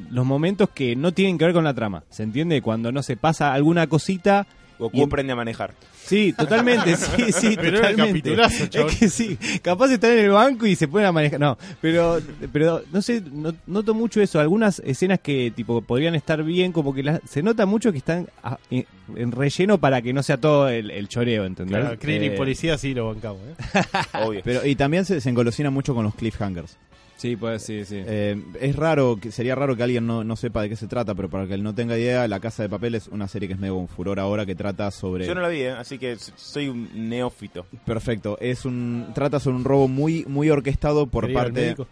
[0.10, 2.62] los momentos que no tienen que ver con la trama, ¿se entiende?
[2.62, 4.48] Cuando no se pasa alguna cosita,
[4.82, 5.74] Goku Y- aprende a manejar.
[6.04, 8.34] Sí, totalmente, sí, sí, Pero era totalmente.
[8.34, 11.40] es que sí, capaz están en el banco y se pueden a manejar.
[11.40, 12.20] No, pero,
[12.52, 14.40] pero no sé, no- noto mucho eso.
[14.40, 18.28] Algunas escenas que tipo podrían estar bien, como que las- se nota mucho que están
[18.44, 21.78] ah, en, en relleno para que no sea todo el, el choreo, ¿entendés?
[21.80, 23.82] Claro, Eh, Policía sí lo bancamos, ¿eh?
[24.26, 24.42] Obvio.
[24.44, 26.76] Pero, y también se, se engolosina mucho con los cliffhangers.
[27.22, 28.02] Sí, pues sí, sí.
[28.04, 31.14] Eh, es raro, que sería raro que alguien no, no sepa de qué se trata,
[31.14, 33.54] pero para que él no tenga idea, La Casa de Papel es una serie que
[33.54, 35.28] es medio un furor ahora que trata sobre...
[35.28, 35.70] Yo no la vi, ¿eh?
[35.70, 37.68] así que soy un neófito.
[37.86, 41.76] Perfecto, es un trata sobre un robo muy muy orquestado por Quería parte...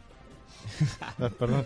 [1.20, 1.63] Ah, perdón.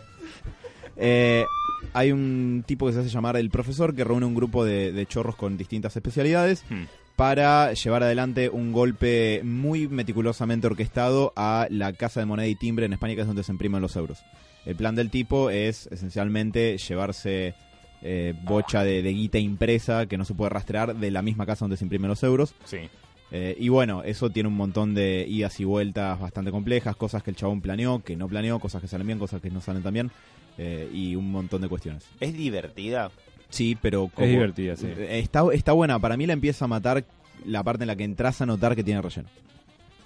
[0.97, 1.45] Eh,
[1.93, 5.05] hay un tipo que se hace llamar el profesor que reúne un grupo de, de
[5.05, 6.83] chorros con distintas especialidades Hmm.
[7.15, 12.85] Para llevar adelante un golpe muy meticulosamente orquestado a la Casa de Moneda y Timbre
[12.85, 14.23] en España, que es donde se imprimen los euros.
[14.65, 17.53] El plan del tipo es esencialmente llevarse
[18.01, 21.65] eh, bocha de, de guita impresa que no se puede rastrear de la misma casa
[21.65, 22.55] donde se imprimen los euros.
[22.65, 22.89] Sí.
[23.35, 27.31] Eh, y bueno, eso tiene un montón de idas y vueltas bastante complejas, cosas que
[27.31, 29.93] el chabón planeó, que no planeó, cosas que salen bien, cosas que no salen tan
[29.93, 30.11] bien,
[30.59, 32.05] eh, y un montón de cuestiones.
[32.19, 33.09] Es divertida.
[33.53, 34.87] Sí, pero como- Es divertida, sí.
[34.97, 37.03] Está, está buena, para mí la empieza a matar
[37.45, 39.29] la parte en la que entras a notar que tiene relleno.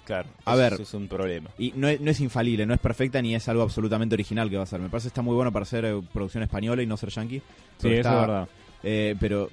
[0.04, 0.28] Claro.
[0.44, 0.72] A eso- ver.
[0.74, 1.50] eso es un problema.
[1.58, 4.56] Y no es, no es infalible, no es perfecta ni es algo absolutamente original que
[4.56, 4.80] va a ser.
[4.80, 7.42] Me parece que está muy bueno para ser eh, producción española y no ser yankee.
[7.78, 8.48] sí, eso está- es verdad.
[8.82, 9.50] eh, pero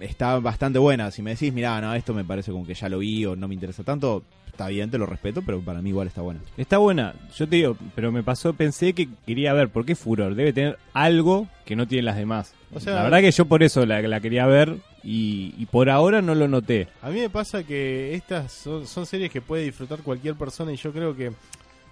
[0.00, 1.10] está bastante buena.
[1.10, 3.48] Si me decís, mira, no, esto me parece como que ya lo vi o no
[3.48, 4.24] me interesa tanto,
[4.56, 6.40] está bien, te lo respeto, pero para mí igual está buena.
[6.56, 10.34] Está buena, yo te digo, pero me pasó, pensé que quería ver, ¿por qué Furor?
[10.34, 12.54] Debe tener algo que no tienen las demás.
[12.72, 15.90] O sea- la verdad que yo por eso la, la quería ver y, y por
[15.90, 16.88] ahora no lo noté.
[17.02, 20.76] A mí me pasa que estas son, son series que puede disfrutar cualquier persona y
[20.76, 21.32] yo creo que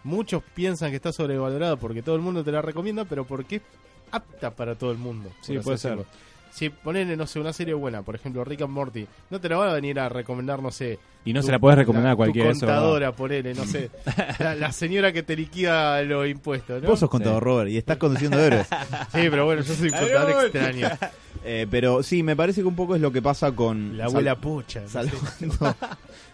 [0.02, 3.62] muchos piensan que está sobrevalorada porque todo el mundo te la recomienda, pero porque es
[4.10, 5.30] apta para todo el mundo.
[5.42, 6.06] Sí, puede decirlo.
[6.54, 9.56] Si ponen, no sé, una serie buena, por ejemplo, Rick and Morty, no te la
[9.56, 11.00] van a venir a recomendar, no sé.
[11.24, 12.50] Y no tu- se la puedes recomendar a tu cualquiera.
[12.50, 12.76] eso verdad.
[12.80, 13.90] contadora, ponele, no sé.
[14.38, 16.88] la, la señora que te liquida los impuestos, ¿no?
[16.88, 18.68] Vos sos contador, Robert, y estás conduciendo héroes.
[19.12, 20.88] Sí, pero bueno, yo soy un contador extraño.
[21.46, 23.98] Eh, pero sí, me parece que un poco es lo que pasa con...
[23.98, 25.76] La abuela no salvando,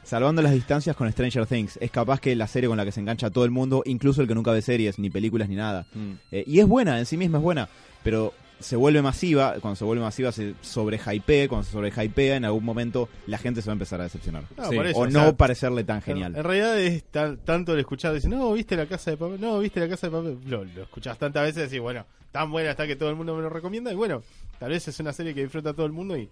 [0.04, 1.78] salvando las distancias con Stranger Things.
[1.80, 4.28] Es capaz que la serie con la que se engancha todo el mundo, incluso el
[4.28, 5.84] que nunca ve series, ni películas, ni nada.
[5.94, 6.12] Mm.
[6.30, 7.68] Eh, y es buena, en sí misma es buena,
[8.04, 12.64] pero se vuelve masiva, cuando se vuelve masiva se sobrehypea, cuando se sobrehypea en algún
[12.64, 14.44] momento la gente se va a empezar a decepcionar.
[14.56, 14.76] No, Sí.
[14.76, 16.36] por eso, o o no sea, parecerle tan En, genial.
[16.36, 19.58] en realidad es tan- tanto el escuchar, decir, no, viste la casa de papel, no,
[19.58, 20.38] viste la casa de papel.
[20.46, 23.34] Lo, lo escuchás tantas veces y decís, bueno, tan buena está que todo el mundo
[23.34, 23.90] me lo recomienda.
[23.92, 24.22] Y bueno,
[24.58, 26.28] tal vez es una serie que disfruta todo el mundo y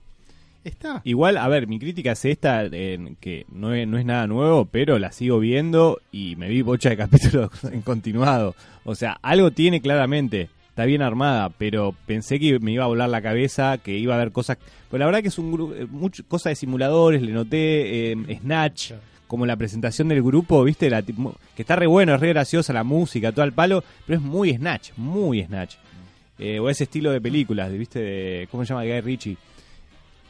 [0.64, 1.00] está.
[1.04, 4.64] Igual, a ver, mi crítica es esta, en que no es, no es nada nuevo,
[4.66, 8.54] pero la sigo viendo y me vi bocha de capítulos en continuado.
[8.84, 13.08] O sea, algo tiene claramente, está bien armada, pero pensé que me iba a volar
[13.08, 14.58] la cabeza, que iba a haber cosas...
[14.88, 18.92] Pues la verdad que es un grupo, mucho, cosas de simuladores, le noté, eh, Snatch,
[19.26, 21.12] como la presentación del grupo, viste, la, que
[21.56, 24.90] está re bueno, es re graciosa la música, todo al palo, pero es muy Snatch,
[24.96, 25.74] muy Snatch.
[26.38, 28.84] Eh, o ese estilo de películas, viste, de, ¿cómo se llama?
[28.84, 29.36] Guy Ritchie.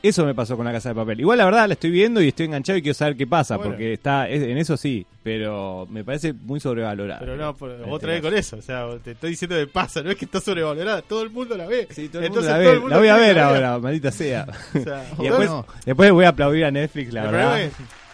[0.00, 1.18] Eso me pasó con la casa de papel.
[1.20, 3.72] Igual la verdad la estoy viendo y estoy enganchado y quiero saber qué pasa, Bueno.
[3.72, 7.18] porque está es- en eso sí, pero me parece muy sobrevalorado.
[7.20, 8.56] Pero no, por- este vez con eso.
[8.58, 11.02] O sea, te estoy diciendo de pasa, no es que está sobrevalorada.
[11.02, 11.88] Todo el mundo la ve.
[11.90, 12.72] Sí, todo el mundo Entonces la, todo ve.
[12.74, 14.46] el mundo La voy a ver la ahora, maldita sea.
[14.74, 15.66] O sea, Y después, no.
[15.84, 17.60] después voy a aplaudir a Netflix, la El verdad.
[17.62, 17.72] es,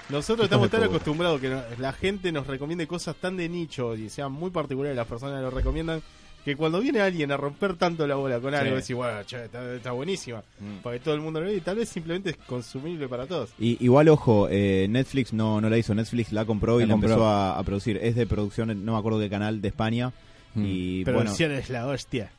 [0.08, 4.32] nosotros estamos tan acostumbrados que la gente nos recomiende cosas tan de nicho y sean
[4.32, 6.02] muy particulares las personas que lo recomiendan
[6.44, 8.82] que cuando viene alguien a romper tanto la bola con algo, Sí.
[8.82, 10.82] decís, bueno, che, está, está buenísima, Mm.
[10.82, 13.50] porque todo el mundo lo ve y tal vez simplemente es consumible para todos.
[13.58, 16.92] Y, igual, ojo, eh, Netflix no, no la hizo, Netflix la compró y La la,
[16.94, 17.10] compró.
[17.10, 17.98] empezó a, a producir.
[18.02, 20.12] Es de producción, no me acuerdo qué canal, de España.
[20.54, 20.64] Mm.
[20.66, 22.30] Y bueno, Producción es la hostia.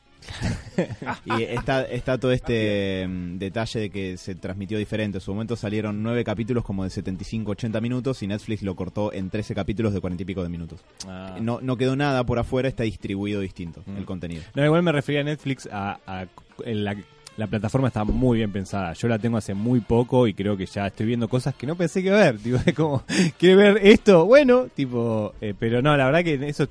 [1.24, 5.18] Y está, está todo este mm, detalle de que se transmitió diferente.
[5.18, 9.30] En su momento salieron nueve capítulos como de 75-80 minutos y Netflix lo cortó en
[9.30, 10.80] 13 capítulos de 40 y pico de minutos.
[11.06, 11.36] Ah.
[11.40, 13.96] No, no quedó nada por afuera, está distribuido distinto Mm.
[13.98, 14.42] el contenido.
[14.54, 16.26] No, igual me refería a Netflix a, a-
[16.64, 16.96] en la,
[17.36, 18.92] la plataforma está muy bien pensada.
[18.94, 21.76] Yo la tengo hace muy poco y creo que ya estoy viendo cosas que no
[21.76, 22.38] pensé que ver.
[22.42, 23.02] Tipo, es como,
[23.38, 24.24] ¿quiere ver esto?
[24.24, 26.66] Bueno, tipo, eh, pero no, la verdad que eso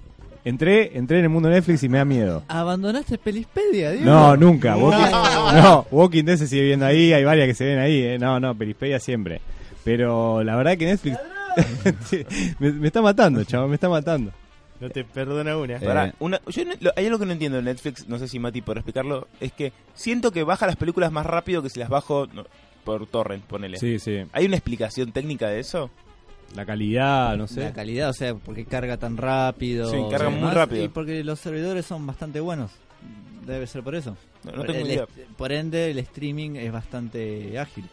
[0.45, 2.43] entré, entré en el mundo de Netflix y me da miedo.
[2.47, 4.05] ¿Abandonaste Pelispedia, Diego?
[4.05, 4.77] No, nunca.
[4.77, 5.11] Walking,
[5.61, 8.01] no, Walking Dead se sigue viendo ahí, hay varias que se ven ahí.
[8.01, 8.17] eh.
[8.17, 9.41] No, no, Perispedia siempre.
[9.83, 11.17] Pero la verdad que Netflix
[12.59, 14.31] me, me está matando, chaval, me está matando.
[14.79, 15.75] No te perdona una.
[15.77, 18.27] Eh, Pará, una- yo no- lo- hay algo que no entiendo de Netflix, no sé
[18.27, 21.79] si Mati podrá explicarlo, es que siento que baja las películas más rápido que si
[21.79, 22.45] las bajo no,
[22.83, 23.77] por torrent, ponele.
[23.77, 24.23] Sí, sí.
[24.33, 25.89] ¿Hay una explicación técnica de eso?
[26.55, 27.61] La calidad, no sé.
[27.61, 29.89] La calidad, o sea, porque carga tan rápido.
[29.91, 30.83] Sí, carga y muy rápido.
[30.83, 32.71] Y porque los servidores son bastante buenos.
[33.45, 34.15] Debe ser por eso.
[34.43, 35.03] No, no por, tengo el idea.
[35.03, 37.85] est- por ende, el streaming es bastante ágil.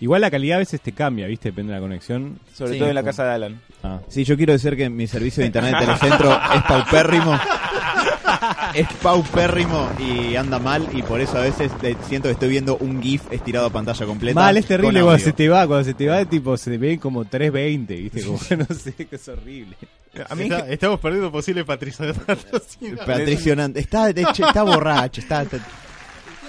[0.00, 1.50] Igual la calidad a veces te cambia, ¿viste?
[1.50, 2.40] Depende de la conexión.
[2.52, 3.60] Sobre Sí, todo en la casa de Alan.
[3.84, 4.00] Ah.
[4.08, 7.38] Sí, yo quiero decir que mi servicio de internet de Telecentro es paupérrimo.
[8.74, 12.76] Es paupérrimo y anda mal y por eso a veces te- siento que estoy viendo
[12.78, 14.40] un GIF estirado a pantalla completa.
[14.40, 16.98] Mal, es terrible cuando se te va, cuando se te va, tipo, se te ven
[16.98, 18.22] como 320, ¿viste?
[18.24, 19.76] Como, no sé, que es horrible.
[20.28, 22.46] A mí Está- estamos perdiendo posibles patrocinadores.
[23.06, 23.80] Patricionante.
[23.80, 25.58] Está, de hecho, está borracho, está, está-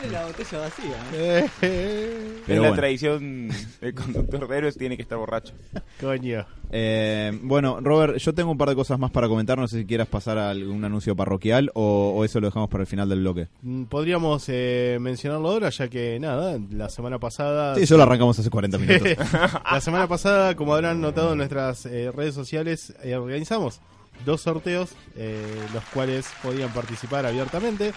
[0.04, 0.96] Tiene la botella vacía.
[1.13, 2.76] Eh, en Pero la bueno.
[2.82, 3.50] tradición
[3.82, 5.54] el conductor de héroes tiene que estar borracho.
[6.02, 6.46] Coño.
[6.72, 9.58] Eh, bueno, Robert, yo tengo un par de cosas más para comentar.
[9.58, 12.82] No sé si quieras pasar a algún anuncio parroquial o, o eso lo dejamos para
[12.82, 13.48] el final del bloque.
[13.62, 17.76] Mm, Podríamos eh, mencionarlo ahora, ya que nada, la semana pasada.
[17.76, 19.08] Sí, eso lo arrancamos hace 40 minutos.
[19.72, 23.80] la semana pasada, como habrán notado en nuestras eh, redes sociales, eh, organizamos
[24.26, 27.93] dos sorteos, eh, los cuales podían participar abiertamente,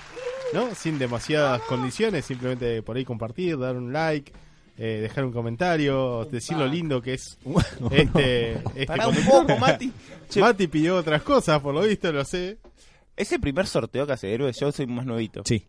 [0.53, 0.75] ¿no?
[0.75, 4.33] Sin demasiadas condiciones, simplemente por ahí compartir, dar un like,
[4.79, 7.39] eh, dejar un comentario, decir lo lindo que es
[7.91, 9.93] este, este Pará un poco, Mati.
[10.29, 12.59] Che, Mati pidió otras cosas, por lo visto, lo sé.
[13.17, 14.59] ¿Es el primer sorteo que hace héroes?
[14.61, 15.43] Yo soy más nuevito.
[15.47, 15.65] Sí.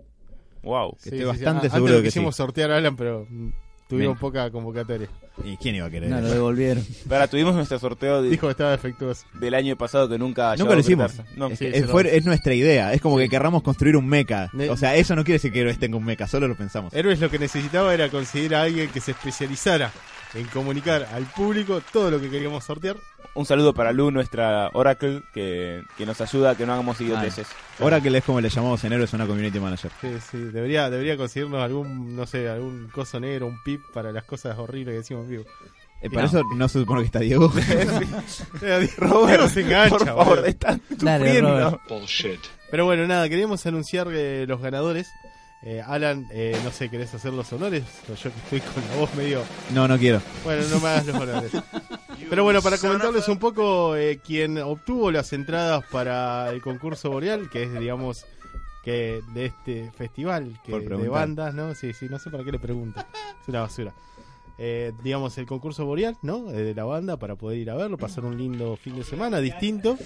[0.64, 0.98] Wow.
[1.02, 2.38] Estoy bastante Ah, seguro antes de lo que quisimos sí.
[2.38, 3.50] sortear a Alan, pero mm,
[3.88, 4.20] tuvimos Bien.
[4.20, 5.08] poca convocatoria.
[5.44, 6.10] ¿Y quién iba a querer?
[6.10, 6.84] No, lo devolvieron.
[7.10, 9.26] Ahora tuvimos nuestro sorteo de- Dijo que estaba defectuoso.
[9.40, 11.12] del año pasado que nunca Nunca llegó a lo hicimos.
[11.12, 11.40] concretarse.
[11.40, 11.48] No.
[11.48, 12.94] Es, Sí, que se es, lo- fue- es nuestra idea.
[12.94, 14.50] Es como que querramos construir un mecha.
[14.54, 16.94] Ne- O sea, eso no quiere decir que Héroes tenga un mecha, solo lo pensamos.
[16.94, 19.92] Héroes lo que necesitaba era conseguir a alguien que se especializara
[20.34, 22.98] en comunicar al público todo lo que queríamos sortear.
[23.34, 27.48] Un saludo para Lu, nuestra Oracle, que, que nos ayuda a que no hagamos idioteces.
[27.80, 29.92] Ahora que es como le llamamos en Héroes una community manager.
[30.02, 34.24] Sí, sí, debería, debería conseguirnos algún, no sé, algún coso negro, un pip para las
[34.24, 35.44] cosas horribles que decimos en vivo.
[36.02, 36.28] Eh, para No.
[36.28, 37.52] eso no se supone que está Diego.
[38.62, 41.80] Eh, Diego se engancha, Por favor, están Dale, sufriendo.
[41.88, 42.42] Robert.
[42.72, 45.08] Pero bueno, nada, queríamos anunciar eh, los ganadores
[45.70, 47.84] Eh, Alan, eh, no sé, ¿querés hacer los honores?
[48.10, 49.44] O yo que estoy con la voz medio...
[49.74, 50.22] No, no quiero.
[50.46, 51.52] Bueno, no me hagas los honores.
[52.30, 57.50] Pero bueno, para comentarles un poco, eh, quien obtuvo las entradas para el concurso Boreal,
[57.50, 58.26] que es, digamos,
[58.82, 61.76] que de este festival que Por de bandas, ¿no?
[61.76, 63.02] Sí, sí, no sé para qué le pregunto.
[63.42, 63.94] Es una basura.
[64.58, 66.50] Eh, digamos, el concurso Boreal, ¿no?
[66.50, 69.40] Eh, de la banda para poder ir a verlo, pasar un lindo fin de semana
[69.40, 69.98] distinto.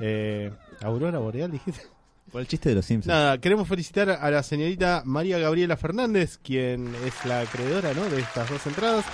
[0.00, 0.50] Eh,
[0.82, 1.99] Aurora Boreal, dijiste.
[2.30, 3.08] Por el chiste de los Simpsons.
[3.08, 8.04] Nada, queremos felicitar a la señorita María Gabriela Fernández, quien es la acreedora ¿no?
[8.08, 9.04] de estas dos entradas.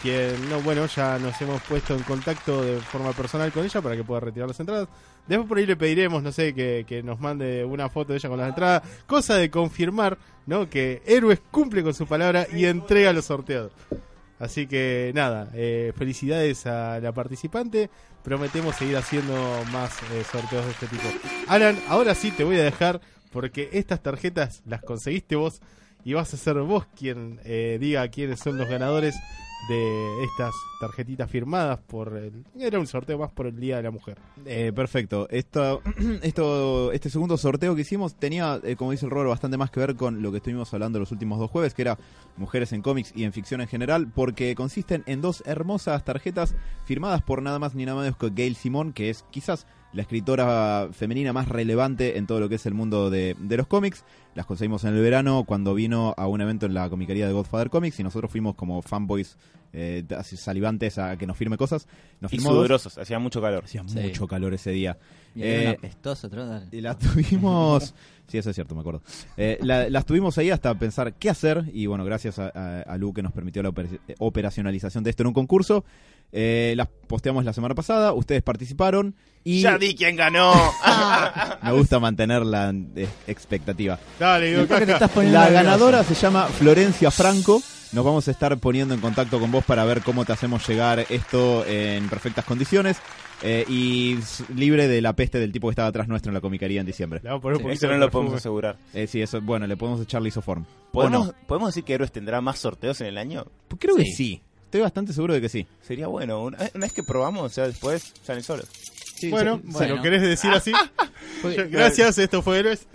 [0.00, 3.96] Quien, no, bueno, ya nos hemos puesto en contacto de forma personal con ella para
[3.96, 4.88] que pueda retirar las entradas.
[5.28, 8.28] Después por ahí le pediremos, no sé, que, que nos mande una foto de ella
[8.28, 8.82] con las entradas.
[9.06, 10.68] Cosa de confirmar, ¿no?
[10.68, 13.72] Que Héroes cumple con su palabra y entrega los sorteos.
[14.42, 17.90] Así que nada, eh, felicidades a la participante.
[18.24, 19.34] Prometemos seguir haciendo
[19.70, 21.04] más eh, sorteos de este tipo.
[21.46, 25.60] Alan, ahora sí te voy a dejar porque estas tarjetas las conseguiste vos
[26.04, 29.14] y vas a ser vos quien eh, diga quiénes son los ganadores
[29.68, 32.44] de estas tarjetitas firmadas por el...
[32.58, 34.18] Era un sorteo más por el Día de la Mujer.
[34.44, 35.28] Eh, perfecto.
[35.30, 35.82] Esto,
[36.22, 39.80] esto, este segundo sorteo que hicimos tenía, eh, como dice el Robert, bastante más que
[39.80, 41.98] ver con lo que estuvimos hablando los últimos dos jueves, que era
[42.36, 46.54] mujeres en cómics y en ficción en general, porque consisten en dos hermosas tarjetas
[46.84, 50.88] firmadas por nada más ni nada menos que Gail Simón, que es quizás la escritora
[50.92, 54.04] femenina más relevante en todo lo que es el mundo de, de los cómics.
[54.34, 57.68] Las conseguimos en el verano cuando vino a un evento en la comiquería de Godfather
[57.68, 59.36] Comics y nosotros fuimos como fanboys
[59.74, 61.86] eh, salivantes a que nos firme cosas.
[62.20, 63.64] Nos Y firmó sudorosos, hacía mucho calor.
[63.64, 63.98] Hacía Sí.
[63.98, 64.98] mucho calor ese día.
[65.34, 65.78] Y era Eh,
[66.72, 67.94] y las tuvimos.
[68.28, 69.02] Sí, eso es cierto, me acuerdo.
[69.36, 71.64] Eh, la- las tuvimos ahí hasta pensar qué hacer.
[71.74, 75.22] Y bueno, gracias a, a- a Lu que nos permitió la oper- operacionalización de esto
[75.22, 75.84] en un concurso.
[76.32, 78.12] Eh, las posteamos la semana pasada.
[78.12, 79.14] Ustedes participaron.
[79.44, 80.52] Y Ya di quién ganó.
[81.62, 83.98] me gusta mantener la eh, expectativa.
[84.18, 87.60] Dale, poniendo La ganadora se llama Florencia Franco.
[87.92, 91.04] Nos vamos a estar poniendo en contacto con vos para ver cómo te hacemos llegar
[91.10, 92.96] esto en perfectas condiciones.
[93.44, 96.40] eh, y s- libre de la peste del tipo que estaba atrás nuestro en la
[96.40, 97.18] comicaría en diciembre.
[97.24, 98.22] Le vamos a poner un poquito Eso no de lo perfume.
[98.26, 98.76] podemos asegurar.
[98.94, 100.62] Eh, sí, eso, bueno, le podemos echar lisoform.
[100.62, 101.34] ¿O ¿Podemos, no?
[101.48, 103.44] ¿Podemos decir que Héroes tendrá más sorteos en el año?
[103.66, 104.40] Pues Creo que Sí.
[104.72, 105.66] Estoy bastante seguro de que sí.
[105.86, 106.44] Sería bueno.
[106.44, 108.64] Una, una vez que probamos, o sea, después salen solos.
[109.28, 109.96] Bueno, si Bueno.
[109.96, 110.72] lo querés decir así.
[111.70, 112.86] Gracias, esto fue Héroes.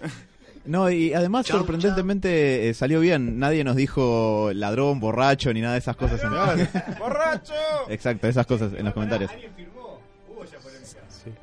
[0.65, 3.38] No, y además sorprendentemente eh, salió bien.
[3.38, 6.19] Nadie nos dijo ladrón, borracho, ni nada de esas cosas.
[6.23, 6.28] en-
[6.97, 7.53] ¡Borracho!
[7.89, 9.30] Exacto, esas cosas en los comentarios.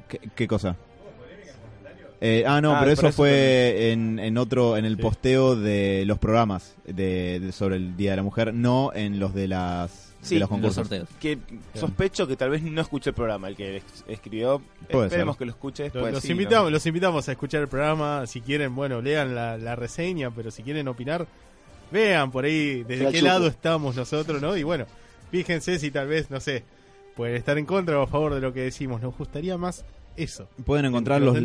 [0.08, 0.74] ¿Qué, qué cosa?
[2.26, 5.02] Eh, ah, no, Ah, pero eso eso fue en, en otro, en el Sí.
[5.02, 9.34] posteo de los programas de, de- sobre el Día de la Mujer, no en los
[9.34, 10.88] de las Sí, de los Los concursos.
[10.88, 11.08] sorteos.
[11.20, 11.36] Que
[11.74, 14.62] sospecho que tal vez no escuché el programa, el que es- escribió.
[14.90, 15.38] Puede Esperemos ser.
[15.40, 16.14] que lo escuche Los, después.
[16.14, 16.70] los sí, invitamos, ¿no?
[16.70, 18.26] los invitamos a escuchar el programa.
[18.26, 21.26] Si quieren, bueno, lean la, la reseña, pero si quieren opinar,
[21.92, 23.28] vean por ahí desde La qué chupo.
[23.28, 24.56] lado estamos nosotros, ¿no?
[24.56, 24.86] Y bueno,
[25.30, 26.64] fíjense si tal vez, no sé,
[27.16, 29.02] pueden estar en contra o a favor de lo que decimos.
[29.02, 29.84] Nos gustaría más
[30.16, 30.48] eso.
[30.64, 31.36] Pueden encontrar los,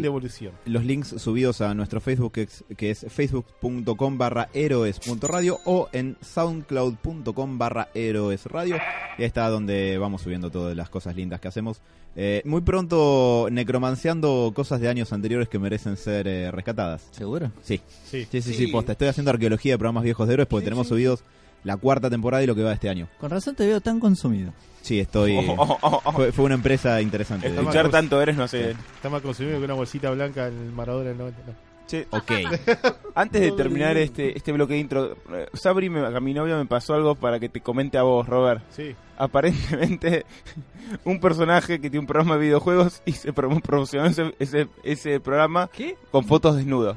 [0.66, 6.18] los links subidos a nuestro Facebook que es, que es facebook.com barra héroes.radio o en
[6.22, 8.78] soundcloud.com barra héroesradio.
[9.18, 11.82] Y ahí está donde vamos subiendo todas las cosas lindas que hacemos.
[12.16, 17.08] Eh, muy pronto necromanciando cosas de años anteriores que merecen ser eh, rescatadas.
[17.12, 17.52] ¿Seguro?
[17.64, 18.28] Sí, Sí.
[18.32, 18.94] sí, sí, sí, posta.
[18.94, 21.24] Estoy haciendo arqueología de programas viejos de héroes porque tenemos subidos
[21.64, 23.08] la cuarta temporada y lo que va de este año.
[23.20, 24.54] Con razón te veo tan consumido.
[24.82, 25.38] Sí, estoy...
[25.38, 26.12] Oh, oh, oh, oh.
[26.14, 27.48] Fue, fue una empresa interesante.
[27.48, 28.72] Escuchar tanto Héroes no sé.
[28.72, 31.42] Está más consumido que una bolsita blanca en el Maradona del 90.
[31.48, 31.70] no.
[31.86, 32.32] Che, Ok.
[33.16, 36.66] antes de terminar este, este bloque de intro, eh, Sabri, me- a mi novia me
[36.68, 38.62] pasó algo para que te comente a vos, Robert.
[38.70, 38.96] Sí.
[39.18, 40.24] Aparentemente,
[41.04, 45.20] un personaje que tiene un programa de videojuegos y se promo- promocionó ese, ese, ese
[45.20, 45.98] programa ¿Qué?
[46.12, 46.96] con fotos desnudos.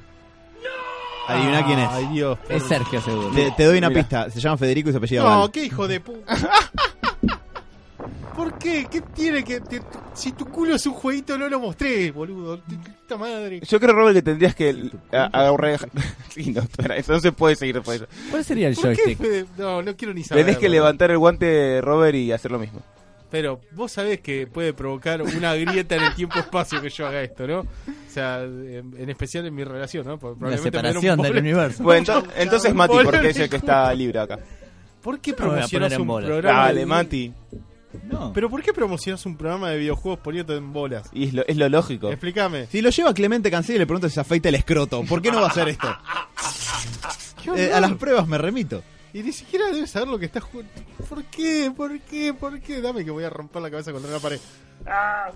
[1.28, 1.88] Adivina quién es.
[1.90, 2.38] Ay, Dios.
[2.38, 3.30] por- Es Sergio, seguro.
[3.30, 4.00] Te, te doy una Mira.
[4.02, 4.30] pista.
[4.30, 5.50] Se llama Federico y se apellida No, Val.
[5.50, 6.36] qué hijo de puta.
[8.36, 8.86] ¿Por qué?
[8.90, 9.60] ¿Qué tiene que.?
[9.60, 9.82] te-
[10.14, 12.60] si tu culo es un jueguito, no lo mostré, boludo.
[12.60, 13.60] Puta madre.
[13.60, 15.78] Yo creo, Robert, que tendrías que a- agarrar...
[16.30, 18.06] sí, no, espera, eso no se puede seguir eso.
[18.30, 19.02] ¿Cuál sería el ¿Por qué?
[19.04, 19.18] joystick?
[19.18, 19.44] Fede?
[19.58, 20.44] No, no quiero ni saber.
[20.46, 22.80] Tenés que levantar el guante, Robert, y hacer lo mismo.
[23.32, 27.46] Pero vos sabés que puede provocar una grieta en el tiempo-espacio que yo haga esto,
[27.46, 27.60] ¿no?
[27.60, 27.66] O
[28.08, 30.18] sea, en, en especial en mi relación, ¿no?
[30.18, 31.82] Por- La probablemente me den un separación del universo.
[31.82, 34.38] Bueno, ento- entonces Mati, porque es el que está libre acá.
[35.02, 36.28] ¿Por qué promocionas un bolas.
[36.30, 36.58] programa?
[36.60, 37.32] Dale, de- Mati.
[38.10, 38.32] No.
[38.34, 41.08] ¿Pero por qué promocionas un programa de videojuegos poniéndote en bolas?
[41.12, 42.10] Y es lo, es lo lógico.
[42.10, 42.66] Explícame.
[42.66, 45.30] Si lo lleva Clemente Cancel y le pregunto si se afeita el escroto, ¿por qué
[45.32, 45.88] no va a hacer esto?
[47.42, 48.82] ¿Qué Eh, a las pruebas me remito.
[49.14, 50.70] Y ni siquiera debes saber lo que estás jugando.
[51.12, 51.70] ¿Por qué?
[51.76, 52.32] ¿Por qué?
[52.32, 52.80] ¿Por qué?
[52.80, 54.40] Dame que voy a romper la cabeza contra una pared.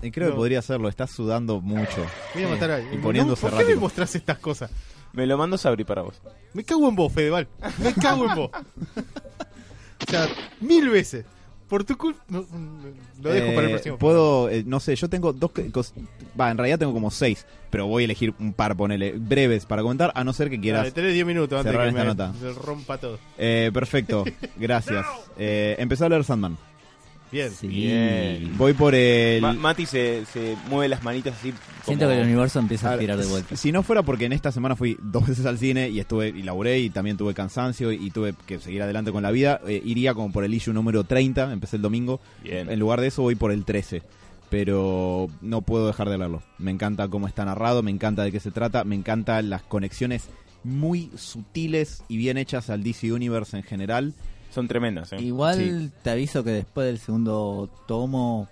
[0.01, 0.33] Y creo No.
[0.33, 2.03] que podría hacerlo, está sudando mucho.
[2.33, 2.95] Voy a matar a alguien.
[2.95, 4.71] Y poniéndose ¿Por qué me mostrás estas cosas?
[5.13, 6.19] Me lo mando Sabri para vos.
[6.53, 7.47] Me cago en vos, Fedeval.
[7.77, 8.49] Me cago en vos.
[10.07, 10.27] o sea,
[10.61, 11.25] mil veces.
[11.67, 12.23] Por tu culpa.
[12.29, 12.47] no, no,
[13.21, 13.97] lo dejo para el Eh, próximo.
[13.97, 15.51] Puedo, eh, no sé, yo tengo dos
[16.39, 19.81] Va, en realidad tengo como seis, pero voy a elegir un par, ponele, breves para
[19.81, 20.81] comentar, a no ser que quieras.
[20.81, 22.33] Dale, tenés 10 minutos antes de que me, nota.
[22.63, 23.19] rompa todo.
[23.37, 24.23] Eh, perfecto,
[24.57, 25.05] gracias.
[25.37, 26.57] Eh, empezó a leer Sandman.
[27.31, 27.51] Bien.
[27.51, 27.67] Sí.
[27.67, 28.57] Bien.
[28.57, 29.41] Voy por el.
[29.41, 31.53] Ma- Mati se, se mueve las manitas así.
[31.85, 33.55] Siento como- que el universo empieza A a girar de vuelta.
[33.55, 36.43] Si no fuera porque en esta semana fui dos veces al cine y estuve y
[36.43, 40.13] laburé y también tuve cansancio y tuve que seguir adelante con la vida, eh, iría
[40.13, 42.19] como por el issue número 30, empecé el domingo.
[42.43, 42.69] Bien.
[42.71, 44.03] En lugar de eso voy por el 13.
[44.49, 46.41] Pero no puedo dejar de leerlo.
[46.57, 50.23] Me encanta cómo está narrado, me encanta de qué se trata, me encantan las conexiones
[50.63, 54.13] muy sutiles y bien hechas al DC Universe en general.
[54.51, 55.21] Son tremendas, ¿eh?
[55.21, 55.91] Igual Sí.
[56.03, 58.47] te aviso que después del segundo tomo.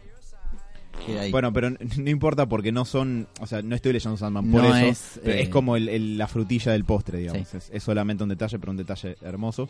[1.31, 4.75] Bueno, pero no importa porque no son, o sea, no estoy leyendo Sandman por No
[4.75, 4.85] eso.
[4.85, 7.47] es, pero eh, es como el- el- la frutilla del postre, digamos.
[7.49, 7.57] Sí.
[7.57, 9.67] Es, es solamente un detalle, pero un detalle hermoso.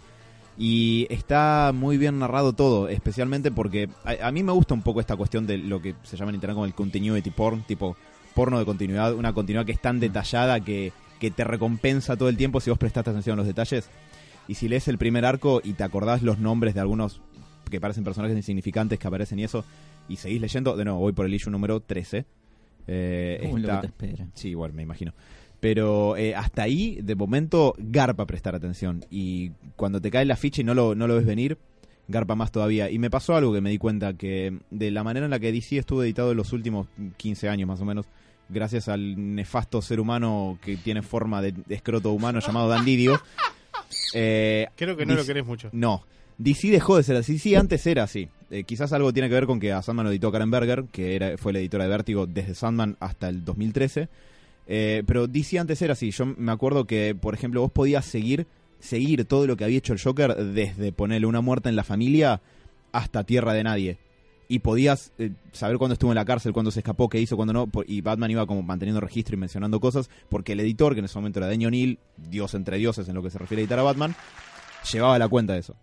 [0.57, 5.01] Y está muy bien narrado todo, especialmente porque a, a mí me gusta un poco
[5.01, 7.97] esta cuestión de lo que se llama en internet como el continuity porn, tipo
[8.35, 12.37] porno de continuidad, una continuidad que es tan detallada que, que te recompensa todo el
[12.37, 13.89] tiempo si vos prestaste atención a los detalles.
[14.47, 17.21] Y si lees el primer arco y te acordás los nombres de algunos
[17.69, 19.65] que parecen personajes insignificantes que aparecen y eso,
[20.07, 22.25] y seguís leyendo, de nuevo, voy por el issue número 13.
[22.87, 24.27] Eh, lo está- que te espera.
[24.35, 25.13] Sí, igual, me imagino.
[25.59, 29.03] Pero eh, hasta ahí, de momento, garpa prestar atención.
[29.09, 31.57] Y cuando te cae la ficha y no lo, no lo ves venir,
[32.07, 32.91] garpa más todavía.
[32.91, 35.51] Y me pasó algo que me di cuenta, que de la manera en la que
[35.51, 36.87] DC estuvo editado en los últimos
[37.17, 38.05] 15 años más o menos,
[38.47, 43.19] gracias al nefasto ser humano que tiene forma de, de escroto humano llamado Dan Didio,
[44.15, 45.69] eh, Creo que no lo querés mucho.
[45.71, 46.03] no.
[46.37, 47.39] DC dejó de ser así.
[47.39, 48.27] Sí, antes era así.
[48.51, 51.15] Eh, quizás algo tiene que ver con que a Sandman lo editó Karen Berger, que
[51.15, 54.09] era, fue la editora de Vértigo desde Sandman hasta el 2013.
[54.67, 56.11] Eh, pero DC antes era así.
[56.11, 58.47] Yo me acuerdo que, por ejemplo, vos podías seguir,
[58.79, 62.41] seguir todo lo que había hecho el Joker desde ponerle una muerte en la familia
[62.91, 63.97] hasta Tierra de Nadie.
[64.47, 67.53] Y podías eh, saber cuándo estuvo en la cárcel, cuándo se escapó, qué hizo, cuándo
[67.53, 67.67] no.
[67.67, 71.05] por- y Batman iba como manteniendo registro y mencionando cosas, porque el editor, que en
[71.05, 73.79] ese momento era Daniel O'Neill, dios entre dioses en lo que se refiere a editar
[73.79, 74.15] a Batman,
[74.91, 75.75] llevaba la cuenta de eso.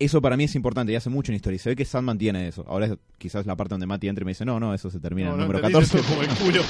[0.00, 1.56] Eso para mí es importante y hace mucho en historia.
[1.56, 2.64] Y se ve que Sandman tiene eso.
[2.68, 5.00] Ahora es quizás la parte donde Mati entra y me dice, no, no, eso se
[5.00, 5.98] termina No, en no el número entendí 14.
[5.98, 6.62] eso como el culo.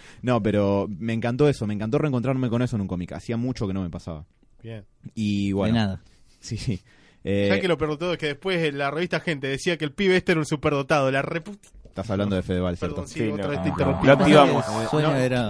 [0.22, 1.66] No, pero me encantó eso.
[1.66, 3.12] Me encantó reencontrarme con eso en un cómic.
[3.12, 4.26] Hacía mucho que no me pasaba.
[4.62, 4.84] Bien.
[5.14, 5.74] Y bueno.
[5.74, 6.02] De nada.
[6.40, 6.80] Sí, sí.
[7.24, 9.84] Eh, ¿Sabes que lo peor todo es que después en la revista Gente decía que
[9.84, 11.10] el pibe este era un superdotado?
[11.10, 11.56] La repu...
[12.00, 12.96] Estás hablando de Fedeval, ¿cierto?
[12.96, 13.50] Perdón, sí, Sí, otra no.
[13.50, 14.64] vez te activamos.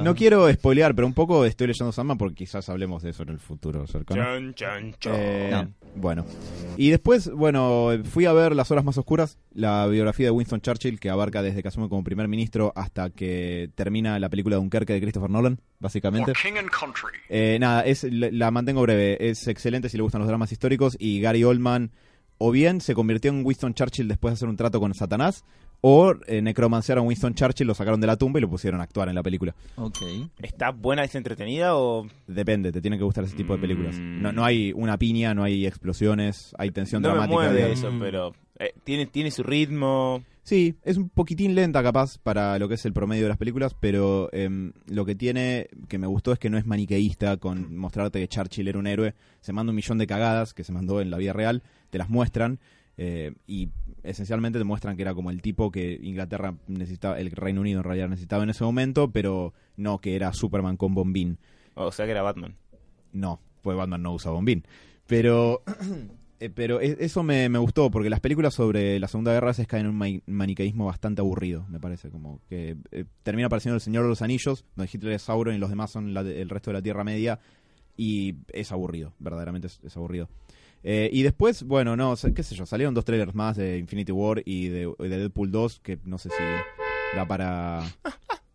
[0.03, 3.31] No quiero spoilear, pero un poco estoy leyendo Sandman porque quizás hablemos de eso en
[3.31, 4.23] el futuro cercano.
[4.23, 5.13] Chan, chan, chan.
[5.17, 5.69] Eh, No.
[5.97, 6.25] Bueno.
[6.77, 11.01] Y después, bueno, fui a ver Las Horas Más Oscuras, la biografía de Winston Churchill,
[11.01, 14.93] que abarca desde que asume como primer ministro hasta que termina la película de Dunkerque
[14.93, 16.33] de Christopher Nolan, básicamente.
[17.29, 19.17] Eh, nada, es, la, la mantengo breve.
[19.31, 20.97] Es excelente si le gustan los dramas históricos.
[21.01, 21.91] Y Gary Oldman,
[22.39, 25.45] o bien se convirtió en Winston Churchill después de hacer un trato con Satanás,
[25.83, 28.85] o eh, necromancearon a Winston Churchill, lo sacaron de la tumba y lo pusieron a
[28.85, 29.55] actuar en la película.
[29.77, 29.99] Ok.
[30.43, 32.07] ¿Está buena, es entretenida o...?
[32.27, 33.97] Depende, te tiene que gustar ese tipo de películas.
[33.99, 34.23] Mm.
[34.23, 37.35] No, no hay una piña, no hay explosiones, hay tensión No me dramática.
[37.41, 37.79] mueve digamos.
[37.79, 38.35] eso, pero...
[38.59, 40.23] eh, tiene, tiene su ritmo...
[40.43, 43.77] Sí, es un poquitín lenta capaz para lo que es el promedio de las películas,
[43.79, 48.19] pero em, lo que tiene que me gustó es que no es maniqueísta con mostrarte
[48.19, 49.15] que Churchill era un héroe.
[49.43, 52.09] Se manda un millón de cagadas que se mandó en la vida real, te las
[52.09, 52.59] muestran
[52.97, 53.69] eh, y
[54.03, 57.85] esencialmente te muestran que era como el tipo que Inglaterra necesitaba, el Reino Unido en
[57.85, 61.39] realidad necesitaba en ese momento, pero no que era Superman con bombín.
[61.75, 62.57] O sea que era Batman.
[63.13, 64.65] No, pues Batman no usa bombín.
[65.07, 65.63] Pero,
[66.41, 69.67] eh, pero e- eso me, me gustó, porque las películas sobre la Segunda Guerra se
[69.67, 72.11] caen en un maniqueísmo bastante aburrido, me parece.
[72.11, 75.59] Como que eh, termina apareciendo el Señor de los Anillos, donde Hitler es Sauron y
[75.59, 77.41] los demás son la de- el resto de la Tierra Media,
[77.97, 80.29] y es aburrido, verdaderamente es, es aburrido.
[80.83, 84.43] Eh, y después, bueno, no, qué sé yo, salieron dos trailers más de Infinity War
[84.45, 87.83] y de, de Deadpool 2, que no sé si da para...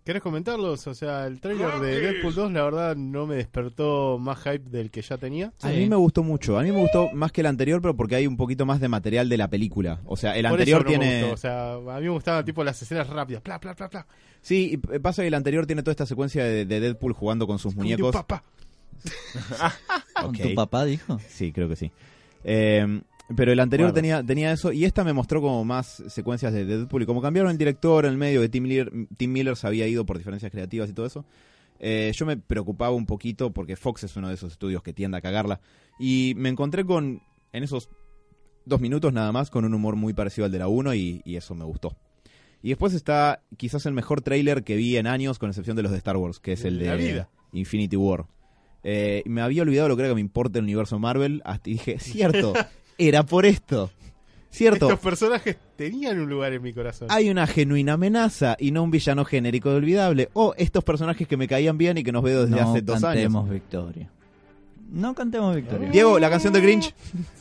[0.03, 0.85] ¿Querés comentarlos?
[0.85, 4.91] O sea, el trailer de Deadpool 2 la verdad no me despertó más hype del
[4.91, 5.51] que ya tenía.
[5.63, 5.77] A Sí.
[5.77, 8.27] mí me gustó mucho, a mí me gustó más que el anterior, pero porque hay
[8.27, 10.01] un poquito más de material de la película.
[10.05, 11.21] O sea, el Por anterior eso no me tiene...
[11.21, 11.33] gustó.
[11.33, 13.41] O sea, a mí me gustaban tipo las escenas rápidas.
[13.41, 14.05] Pla, pla, pla, pla.
[14.41, 17.57] Sí, y pasa que el anterior tiene toda esta secuencia de, de Deadpool jugando con
[17.57, 18.13] sus muñecos.
[18.15, 18.43] Pa, pa.
[20.21, 20.41] ¿Con Ok.
[20.41, 21.19] tu papá dijo?
[21.29, 21.91] Sí, creo que sí.
[22.47, 23.01] Eh,
[23.35, 27.01] pero el anterior tenía, tenía eso y esta me mostró como más secuencias de Deadpool
[27.01, 29.87] y como cambiaron el director en el medio que Tim Miller, Tim Miller se había
[29.87, 31.25] ido por diferencias creativas y todo eso.
[31.79, 35.17] eh, yo me preocupaba un poquito porque Fox es uno de esos estudios que tiende
[35.17, 35.59] a cagarla
[35.99, 37.21] y me encontré con
[37.51, 37.89] en esos
[38.65, 41.35] dos minutos nada más con un humor muy parecido al de la 1 y, y
[41.35, 41.95] eso me gustó.
[42.61, 45.91] Y después está quizás el mejor tráiler que vi en años con excepción de los
[45.91, 47.29] de Star Wars, que es el La de vida.
[47.53, 48.25] Infinity War.
[48.87, 51.41] Eh, me había olvidado lo que era que me importa el universo Marvel.
[51.43, 52.53] Hasta y dije, cierto,
[52.99, 53.89] era por esto.
[54.51, 57.07] Cierto, Estos personajes tenían un lugar en mi corazón.
[57.11, 60.29] hay una genuina amenaza y no un villano genérico de olvidable.
[60.33, 63.01] O estos personajes que me caían bien y que nos veo desde no hace dos
[63.01, 63.53] cantemos años.
[63.53, 64.09] victoria.
[64.91, 65.89] No cantemos victoria.
[65.89, 66.93] Diego, la canción de Grinch.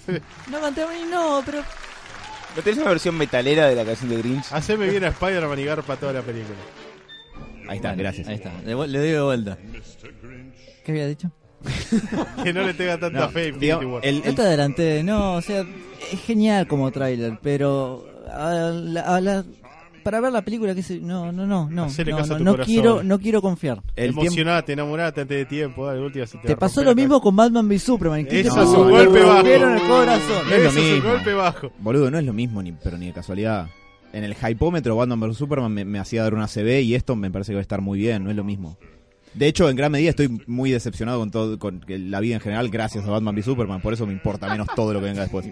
[0.50, 1.58] No cantemos y no, pero
[2.56, 4.46] ¿No tenés una versión metalera de la canción de Grinch?
[4.50, 6.56] Haceme bien a Spider-Man y garpa toda la película.
[7.68, 8.28] Ahí está, Bueno, gracias.
[8.28, 8.52] Ahí está.
[8.64, 9.58] Le doy de vuelta.
[10.84, 11.30] ¿Qué había dicho?
[12.44, 14.06] Que no le tenga tanta No, fe a Infinity digamos, War.
[14.06, 15.64] el- No te adelanté, no, o sea,
[16.12, 19.44] es genial como tráiler, pero a la- a la-
[20.02, 23.18] para ver la película, que sé, no, no, no, no, no, no, no quiero, no
[23.18, 23.78] quiero confiar.
[23.96, 25.86] el tiempo- Emocionate, enamorate antes de tiempo.
[25.86, 28.24] Dale, última, si te, Te pasó lo mismo con Batman v Superman.
[28.26, 29.46] ¿Qué te Eso es un golpe bajo.
[29.46, 30.52] el corazón.
[30.52, 31.72] Es Eso es un golpe bajo.
[31.78, 33.68] Boludo, no es lo mismo, ni, pero ni de casualidad.
[34.12, 37.30] En el hypómetro Batman vs Superman me, me hacía dar una CB y esto me
[37.30, 38.76] parece que va a estar muy bien, no es lo mismo.
[39.34, 42.68] De hecho, en gran medida estoy muy decepcionado con todo con la vida en general
[42.68, 45.46] gracias a Batman v Superman, por eso me importa menos todo lo que venga después.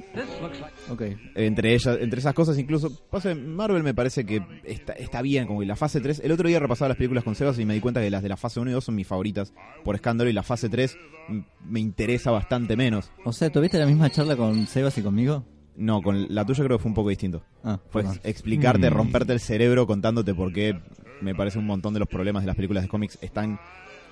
[1.34, 5.60] Entre ellas, entre esas cosas incluso, pasa, Marvel me parece que está, está bien, como
[5.60, 7.80] que la fase 3, el otro día repasaba las películas con Sebas y me di
[7.80, 9.52] cuenta que las de la fase 1 y 2 son mis favoritas
[9.84, 10.96] por escándalo y la fase 3
[11.28, 13.10] m- me interesa bastante menos.
[13.24, 15.44] O sea, ¿tuviste la misma charla con Sebas y conmigo?
[15.74, 17.42] No, con la tuya creo que fue un poco distinto.
[17.64, 18.20] Ah, Fue perdón.
[18.24, 18.92] explicarte, Mm.
[18.94, 20.78] romperte el cerebro contándote por qué
[21.22, 23.58] me parece un montón de los problemas de las películas de cómics están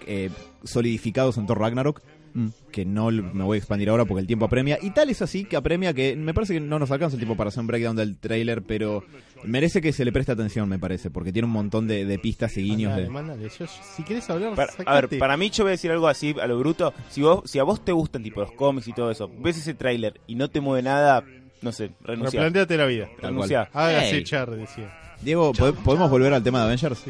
[0.07, 0.31] eh,
[0.65, 2.01] solidificados en Thor Ragnarok.
[2.33, 2.47] Mm.
[2.71, 4.79] Que no me voy a expandir ahora porque el tiempo apremia.
[4.81, 7.37] Y tal es así que apremia que me parece que no nos alcanza el tiempo
[7.37, 9.03] para hacer un breakdown del trailer, pero
[9.43, 12.57] merece que se le preste atención, me parece, porque tiene un montón de, de pistas
[12.57, 12.95] y guiños.
[12.97, 13.09] De...
[13.11, 13.49] mandale.
[13.59, 16.33] Yo- si querés hablar, Para- a ver, para mí yo voy a decir algo así
[16.41, 16.95] a lo bruto.
[17.09, 19.75] Si vos, si a vos te gustan tipo los cómics y todo eso, ves ese
[19.75, 21.25] tráiler y no te mueve nada,
[21.63, 22.39] no sé, renuncia.
[22.39, 23.09] Replanteate la vida.
[23.21, 23.69] Renuncia.
[23.73, 24.19] Hágase Hey.
[24.21, 25.10] echar, decía.
[25.23, 27.05] Diego, ¿pod- ¿podemos volver al tema de Avengers?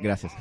[0.00, 0.32] Gracias.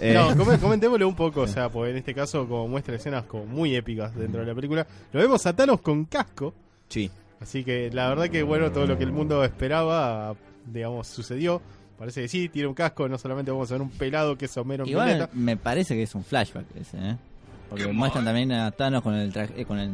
[0.00, 3.24] Eh, No, come- comentémosle un poco, o sea, porque en este caso como muestra escenas
[3.24, 4.86] como muy épicas dentro de la película.
[5.12, 6.52] Lo vemos a Thanos con casco,
[6.88, 7.10] sí.
[7.40, 10.34] así que la verdad que bueno, todo lo que el mundo esperaba,
[10.66, 11.60] digamos, sucedió.
[11.98, 14.56] Parece que sí, tiene un casco, no solamente vamos a ver un pelado que es
[14.56, 15.30] Homero en Igual Violeta.
[15.32, 17.16] me parece que es un flashback ese, ¿eh?
[17.70, 19.90] Porque muestran también a Thanos con el traje, eh, con el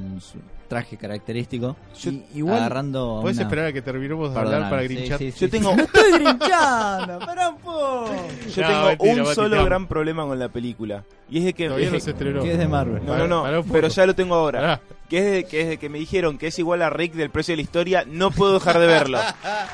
[0.71, 1.77] traje característico.
[2.01, 3.19] Yo- y igual- agarrando.
[3.19, 5.19] a ¿Puedes una- esperar a que terminemos de Perdóname, hablar para sí, grinchar?
[5.19, 5.51] sí, sí, Yo sí.
[5.51, 7.19] tengo- ¡No estoy grinchando!
[7.19, 8.07] ¡Pará un poco!
[8.55, 9.65] Yo No, tengo mentira, un Mati, solo amo.
[9.67, 11.05] gran problema con la película.
[11.29, 11.65] Y es de que...
[11.67, 12.43] Todavía es no de- se estrenó.
[12.43, 13.05] Que es de Marvel.
[13.05, 13.75] No, no, no, Pará un poco.
[13.75, 14.61] pero ya lo tengo ahora.
[14.61, 14.81] Pará.
[15.11, 17.31] Que es, de, que es de que me dijeron que es igual a Rick del
[17.31, 19.19] precio de la historia, no puedo dejar de verlo.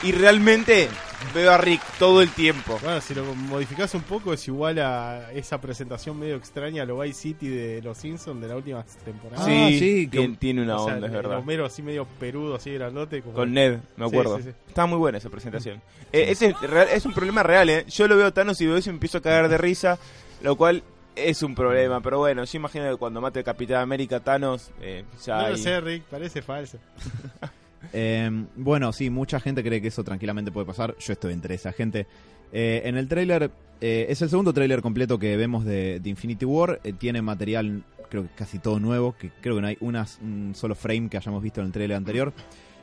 [0.02, 0.88] Y realmente
[1.34, 2.78] veo a Rick todo el tiempo.
[2.82, 6.98] Bueno, si lo modificás un poco es igual a esa presentación medio extraña a lo
[7.00, 9.42] Vice City de los Simpsons de la última temporada.
[9.42, 11.38] Ah, sí, sí, que- tiene, tiene una O sea, onda, es verdad.
[11.38, 13.20] Homero así medio perudo, así grandote.
[13.22, 13.34] Como...
[13.34, 14.38] Con Ned, me acuerdo.
[14.38, 14.50] sí, sí.
[14.68, 15.80] Estaba muy buena esa presentación.
[16.12, 17.84] Eh, ese es, real- es un problema real, ¿eh?
[17.88, 19.98] Yo lo veo Thanos y veo eso y me empiezo a cagar de risa,
[20.42, 20.82] lo cual
[21.14, 22.00] es un problema.
[22.00, 25.56] Pero bueno, yo imagino que cuando mate a Capitán América Thanos, eh, ya No lo
[25.56, 26.78] sé, Rick, parece falso.
[27.92, 30.96] Eh, bueno, sí, mucha gente cree que eso tranquilamente puede pasar.
[30.98, 32.06] Yo estoy entre esa gente.
[32.52, 36.44] Eh, en el tráiler, eh, es el segundo tráiler completo que vemos de, de Infinity
[36.44, 36.80] War.
[36.82, 40.54] Eh, tiene material, creo que casi todo nuevo, que creo que no hay unas, un
[40.54, 42.32] solo frame que hayamos visto en el tráiler anterior.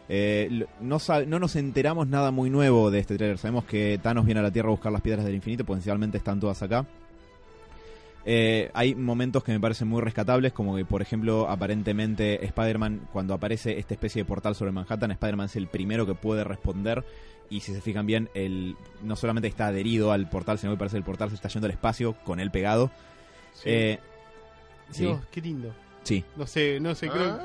[0.10, 0.98] Eh, no,
[1.28, 3.38] no nos enteramos nada muy nuevo de este tráiler.
[3.38, 6.40] Sabemos que Thanos viene a la Tierra a buscar las piedras del infinito, potencialmente están
[6.40, 6.86] todas acá.
[8.26, 13.34] Eh, hay momentos que me parecen muy rescatables, como que, por ejemplo, aparentemente Spider-Man, cuando
[13.34, 17.04] aparece esta especie de portal sobre Manhattan, Spider-Man es el primero que puede responder.
[17.50, 20.96] Y si se fijan bien, él no solamente está adherido al portal, sino que parece
[20.96, 22.90] que el portal se está yendo al espacio con él pegado.
[23.54, 23.64] Sí.
[23.66, 24.00] Eh,
[24.92, 25.74] sí, Dios, qué lindo.
[26.04, 26.24] sí.
[26.36, 27.40] No sé, no sé, creo.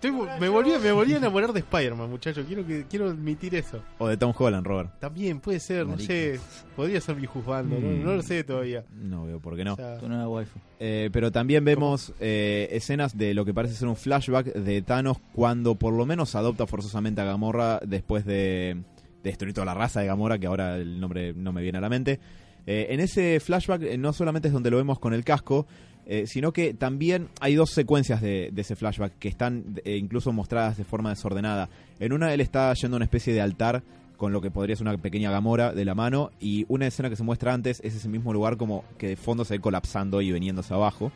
[0.00, 2.44] Estoy- me, volví, me volví a enamorar de Spider-Man, muchacho.
[2.46, 3.82] Quiero, que, quiero admitir eso.
[3.98, 4.90] O de Tom Holland, Robert.
[5.00, 6.06] También puede ser, no Marica.
[6.06, 6.40] sé.
[6.76, 8.04] Podría ser mi juzgando, no, Mm.
[8.04, 8.84] no lo sé todavía.
[8.92, 9.72] No veo por qué no.
[9.72, 10.56] O sea, Tu nueva waifu.
[10.78, 15.16] Eh, pero también vemos eh, escenas de lo que parece ser un flashback de Thanos
[15.32, 18.76] cuando por lo menos adopta forzosamente a Gamorra después de,
[19.24, 21.80] de destruir toda la raza de Gamorra, que ahora el nombre no me viene a
[21.80, 22.20] la mente.
[22.68, 25.66] Eh, en ese flashback eh, no solamente es donde lo vemos con el casco,
[26.10, 30.78] eh, sino que también hay dos secuencias de, ese flashback que están eh, incluso mostradas
[30.78, 31.68] de forma desordenada.
[32.00, 33.82] En una él está yendo a una especie de altar
[34.16, 37.16] con lo que podría ser una pequeña gamora de la mano y una escena que
[37.16, 40.32] se muestra antes es ese mismo lugar como que de fondo se ve colapsando y
[40.32, 41.12] veniéndose abajo.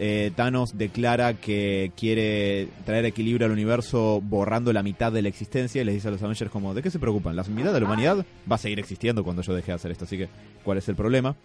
[0.00, 5.80] Eh, Thanos declara que quiere traer equilibrio al universo borrando la mitad de la existencia
[5.80, 7.36] y les dice a los Avengers como, ¿de qué se preocupan?
[7.36, 10.06] La mitad de la humanidad va a seguir existiendo cuando yo deje de hacer esto,
[10.06, 10.28] así que
[10.64, 11.36] ¿cuál es el problema?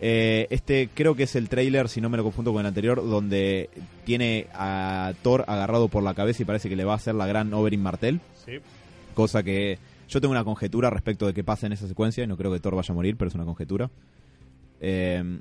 [0.00, 3.02] Eh, este creo que es el trailer, si no me lo confundo con el anterior,
[3.02, 3.68] donde
[4.04, 7.26] tiene a Thor agarrado por la cabeza y parece que le va a hacer la
[7.26, 8.52] gran Oberyn Martel, sí.
[9.14, 9.78] cosa que
[10.08, 12.60] yo tengo una conjetura respecto de qué pasa en esa secuencia y no creo que
[12.60, 13.90] Thor vaya a morir, pero es una conjetura.
[14.80, 15.40] Eh,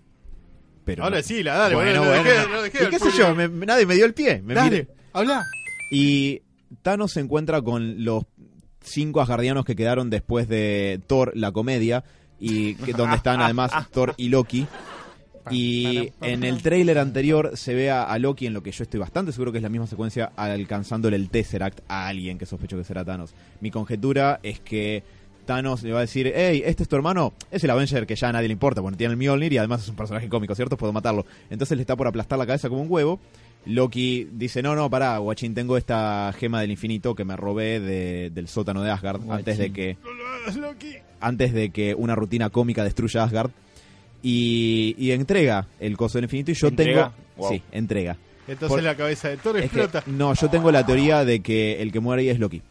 [0.84, 2.56] pero Ahora sí, la dale, bueno, bueno, dejé- no.
[2.56, 3.36] no dejé ¿Y qué sé yo?
[3.36, 4.42] Me- nadie me dio el pie.
[4.42, 4.88] Me Dale, miré.
[5.14, 5.46] habla.
[5.92, 6.42] Y
[6.82, 8.24] Thanos se encuentra con los
[8.82, 12.04] cinco asgardianos que quedaron después de Thor, la comedia,
[12.40, 14.68] y que, donde están además Thor y Loki.
[15.50, 19.00] Y en el tráiler anterior se ve a, a Loki en lo que yo estoy
[19.00, 22.84] bastante seguro que es la misma secuencia alcanzándole el Tesseract a alguien que sospecho que
[22.84, 23.34] será Thanos.
[23.62, 25.04] Mi conjetura es que
[25.46, 28.28] Thanos le va a decir, hey, este es tu hermano, es el Avenger que ya
[28.28, 30.76] a nadie le importa, bueno, tiene el Mjolnir y además es un personaje cómico, ¿cierto?
[30.76, 31.26] Puedo matarlo.
[31.50, 33.22] Entonces le está por aplastar la cabeza como un huevo.
[33.66, 38.30] Loki dice, no, no, pará, guachín, tengo esta gema del infinito que me robé de-
[38.32, 39.32] del sótano de Asgard Guachín.
[39.40, 40.96] antes de que No lo hagas, Loki.
[41.20, 43.52] Antes de que una rutina cómica destruya Asgard.
[44.24, 47.12] Y, y entrega el coso del infinito y yo ¿Entrega?
[47.12, 47.28] tengo...
[47.38, 47.50] Wow.
[47.52, 48.18] Sí, entrega.
[48.48, 50.04] Entonces Por- la cabeza de Thor Es que- explota.
[50.08, 52.62] no, yo tengo la teoría de que el que muere ahí es Loki.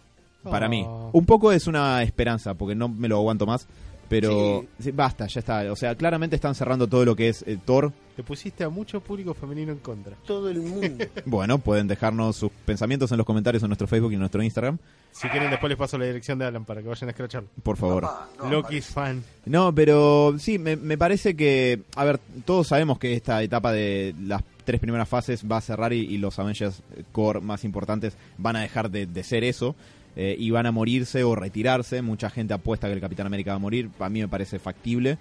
[0.42, 0.70] Para Oh.
[0.70, 0.84] mí.
[1.12, 3.66] Un poco es una esperanza, porque no me lo aguanto más.
[4.08, 5.72] Pero sí, basta, ya está.
[5.72, 7.92] O sea, claramente están cerrando todo lo que es eh, Thor.
[8.16, 10.16] Le pusiste a mucho público femenino en contra.
[10.26, 11.04] Todo el mundo.
[11.26, 14.78] Bueno, pueden dejarnos sus pensamientos en los comentarios en nuestro Facebook y en nuestro Instagram.
[15.12, 17.48] Si quieren, después les paso la dirección de Alan para que vayan a escracharlo.
[17.62, 18.08] Por favor.
[18.50, 19.22] Loki es fan.
[19.44, 24.14] No, pero sí, me, me parece que, a ver, todos sabemos que esta etapa de
[24.20, 26.82] las tres primeras fases va a cerrar y, y los Avengers
[27.12, 29.74] Core más importantes van a dejar de, de ser eso
[30.16, 32.02] eh, y van a morirse o retirarse.
[32.02, 35.18] Mucha gente apuesta que el Capitán América va a morir, a mí me parece factible.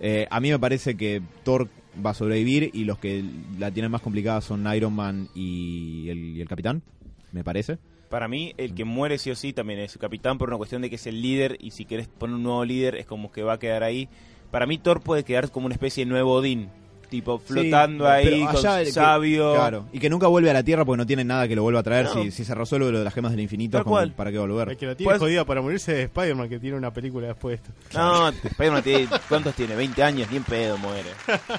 [0.00, 1.68] Eh, a mí me parece que Thor
[2.04, 3.24] va a sobrevivir y los que
[3.58, 6.82] la tienen más complicada son Iron Man y el, y el Capitán,
[7.30, 7.78] me parece.
[8.08, 10.82] Para mí, el que muere sí o sí también es el capitán por una cuestión
[10.82, 13.42] de que es el líder y si querés poner un nuevo líder es como que
[13.42, 14.06] va a quedar ahí.
[14.50, 16.68] Para mí Thor puede quedar como una especie de nuevo Odín,
[17.12, 19.54] tipo flotando Sí, ahí pero con allá el que- sabio.
[19.54, 21.80] claro, y que nunca vuelve a la Tierra porque no tiene nada que lo vuelva
[21.80, 22.06] a traer.
[22.06, 22.14] No.
[22.24, 24.12] Si, si se resuelve lo de las gemas del infinito, Tal como, cual.
[24.12, 24.70] ¿para qué volver?
[24.70, 27.60] El que la tiene Pues- jodida para morirse es Spider-Man, que tiene una película después
[27.62, 27.98] de esto.
[27.98, 29.76] No, Spider-Man tiene, ¿cuántos tiene?
[29.76, 31.10] 20 años, ni en pedo muere.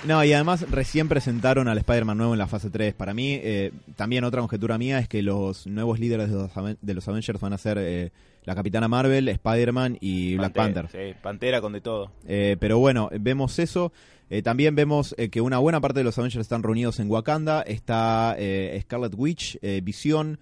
[0.06, 2.94] No, y además recién presentaron al Spider-Man nuevo en la fase 3.
[2.96, 6.78] Para mí, eh, también otra conjetura mía es que los nuevos líderes de los, Aven-
[6.82, 8.12] de los Avengers van a ser eh,
[8.46, 10.90] la Capitana Marvel, Spider-Man y Black Panther.
[10.92, 12.12] Sí, Pantera con de todo.
[12.28, 13.92] Eh, pero bueno, vemos eso.
[14.30, 17.62] Eh, también vemos eh, que una buena parte de los Avengers están reunidos en Wakanda.
[17.62, 18.36] Está
[18.82, 20.40] Scarlet Witch, Visión,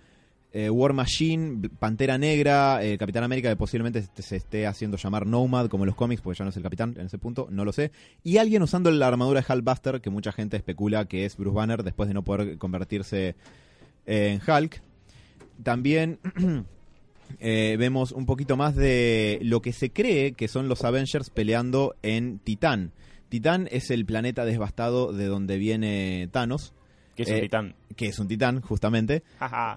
[0.54, 5.68] War Machine, Pantera Negra, eh, Capitán América, que posiblemente se, se esté haciendo llamar Nomad,
[5.68, 7.72] como en los cómics, porque ya no es el capitán en ese punto, no lo
[7.72, 7.91] sé.
[8.24, 11.84] Y alguien usando la armadura de Hulkbuster, que mucha gente especula que es Bruce Banner
[11.84, 13.36] después de no poder convertirse
[14.06, 14.82] en Hulk.
[15.64, 16.20] También
[17.39, 21.95] eh, vemos un poquito más de lo que se cree que son los Avengers peleando
[22.03, 22.91] en Titán.
[23.29, 26.73] Titán es el planeta devastado de donde viene Thanos,
[27.15, 27.75] Que es Eh, un titán.
[27.95, 29.23] que es un titán justamente.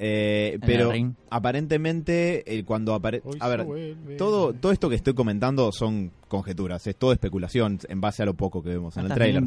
[0.00, 3.24] Eh, pero el aparentemente eh, cuando aparece...
[3.40, 4.16] A ver, vuelve.
[4.16, 8.34] todo, todo esto que estoy comentando son conjeturas, es todo especulación en base a lo
[8.34, 9.42] poco que vemos en el Estás trailer.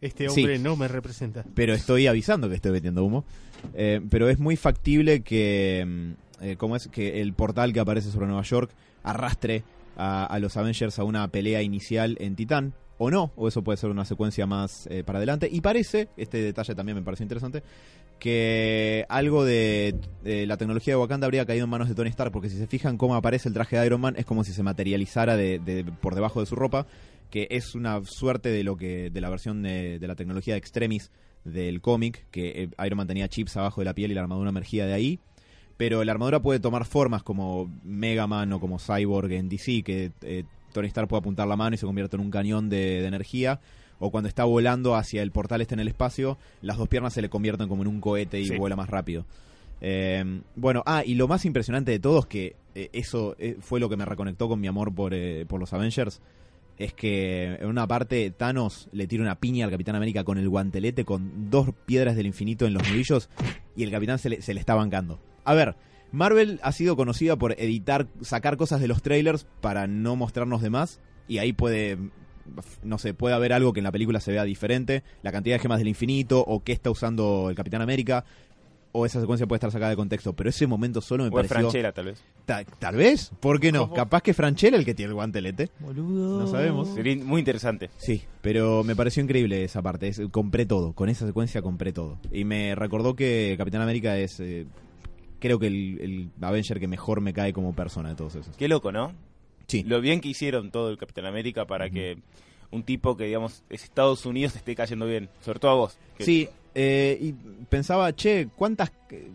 [0.00, 0.40] Este Sí.
[0.40, 1.44] hombre no me representa.
[1.54, 3.24] pero estoy avisando que estoy metiendo humo.
[3.74, 6.12] Eh, pero es muy factible que, mm,
[6.42, 8.70] eh, como es que el portal que aparece sobre Nueva York
[9.02, 9.64] arrastre
[9.96, 13.90] a, los Avengers a una pelea inicial en Titán, o no, o eso puede ser
[13.90, 15.48] una secuencia más eh, para adelante.
[15.50, 17.62] Y parece, este detalle también me parece interesante,
[18.18, 22.48] que algo de, la tecnología de Wakanda habría caído en manos de Tony Stark, porque
[22.48, 25.36] si se fijan cómo aparece el traje de Iron Man, es como si se materializara
[25.36, 26.86] de, por debajo de su ropa,
[27.30, 30.58] que es una suerte de lo que de la versión de, de la tecnología de
[30.58, 31.10] Extremis
[31.44, 34.50] del cómic, que eh, Iron Man tenía chips abajo de la piel y la armadura
[34.50, 35.18] emergía de ahí.
[35.82, 40.12] Pero la armadura puede tomar formas como Mega Man o como Cyborg en DC, que
[40.22, 43.06] eh, Tony Stark puede apuntar la mano y se convierte en un cañón de, de
[43.08, 43.58] energía.
[43.98, 47.20] O cuando está volando hacia el portal este en el espacio, las dos piernas se
[47.20, 48.56] le convierten como en un cohete y Sí.
[48.56, 49.26] vuela más rápido.
[49.80, 50.22] Eh,
[50.54, 53.88] bueno, ah, y lo más impresionante de todo es que eh, eso eh, fue lo
[53.88, 55.12] que me reconectó con mi amor por,
[55.48, 56.20] por los Avengers.
[56.78, 60.48] Es que en una parte Thanos le tira una piña al Capitán América con el
[60.48, 63.28] guantelete con dos piedras del infinito en los nudillos
[63.74, 65.18] y el Capitán se le, se le está bancando.
[65.44, 65.76] A ver,
[66.12, 70.70] Marvel ha sido conocida por editar, sacar cosas de los trailers para no mostrarnos de
[70.70, 71.98] más y ahí puede,
[72.82, 75.60] no sé, puede haber algo que en la película se vea diferente, la cantidad de
[75.60, 78.24] gemas del infinito o qué está usando el Capitán América
[78.94, 81.48] o esa secuencia puede estar sacada de contexto, pero ese momento solo me o es
[81.48, 81.60] pareció...
[81.70, 82.22] Franchella, tal vez.
[82.44, 83.84] Ta- tal vez, ¿por qué no?
[83.84, 83.94] ¿Cómo?
[83.94, 85.70] Capaz que Franchella el que tiene el guantelete.
[85.80, 86.40] Boludo.
[86.40, 86.92] No sabemos.
[86.94, 87.88] Sería muy interesante.
[87.96, 90.08] Sí, pero me pareció increíble esa parte.
[90.08, 90.92] Es- compré todo.
[90.92, 92.18] Con esa secuencia compré todo.
[92.30, 94.66] Y me recordó que Capitán América es, eh,
[95.42, 98.56] creo que el, el Avenger que mejor me cae como persona de todos esos.
[98.56, 99.12] Qué loco, ¿no?
[99.66, 99.82] Sí.
[99.82, 102.16] Lo bien que hicieron todo el Capitán América para que
[102.70, 105.28] un tipo que, digamos, es Estados Unidos esté cayendo bien.
[105.44, 105.98] Sobre todo a vos.
[106.16, 107.32] que Sí, Eh, y
[107.68, 108.90] pensaba, che, ¿cuántas,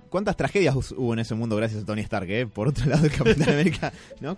[0.09, 2.47] cuántas tragedias hubo en ese mundo gracias a Tony Stark, eh?
[2.47, 4.35] Por otro lado, el Capitán América, ¿no?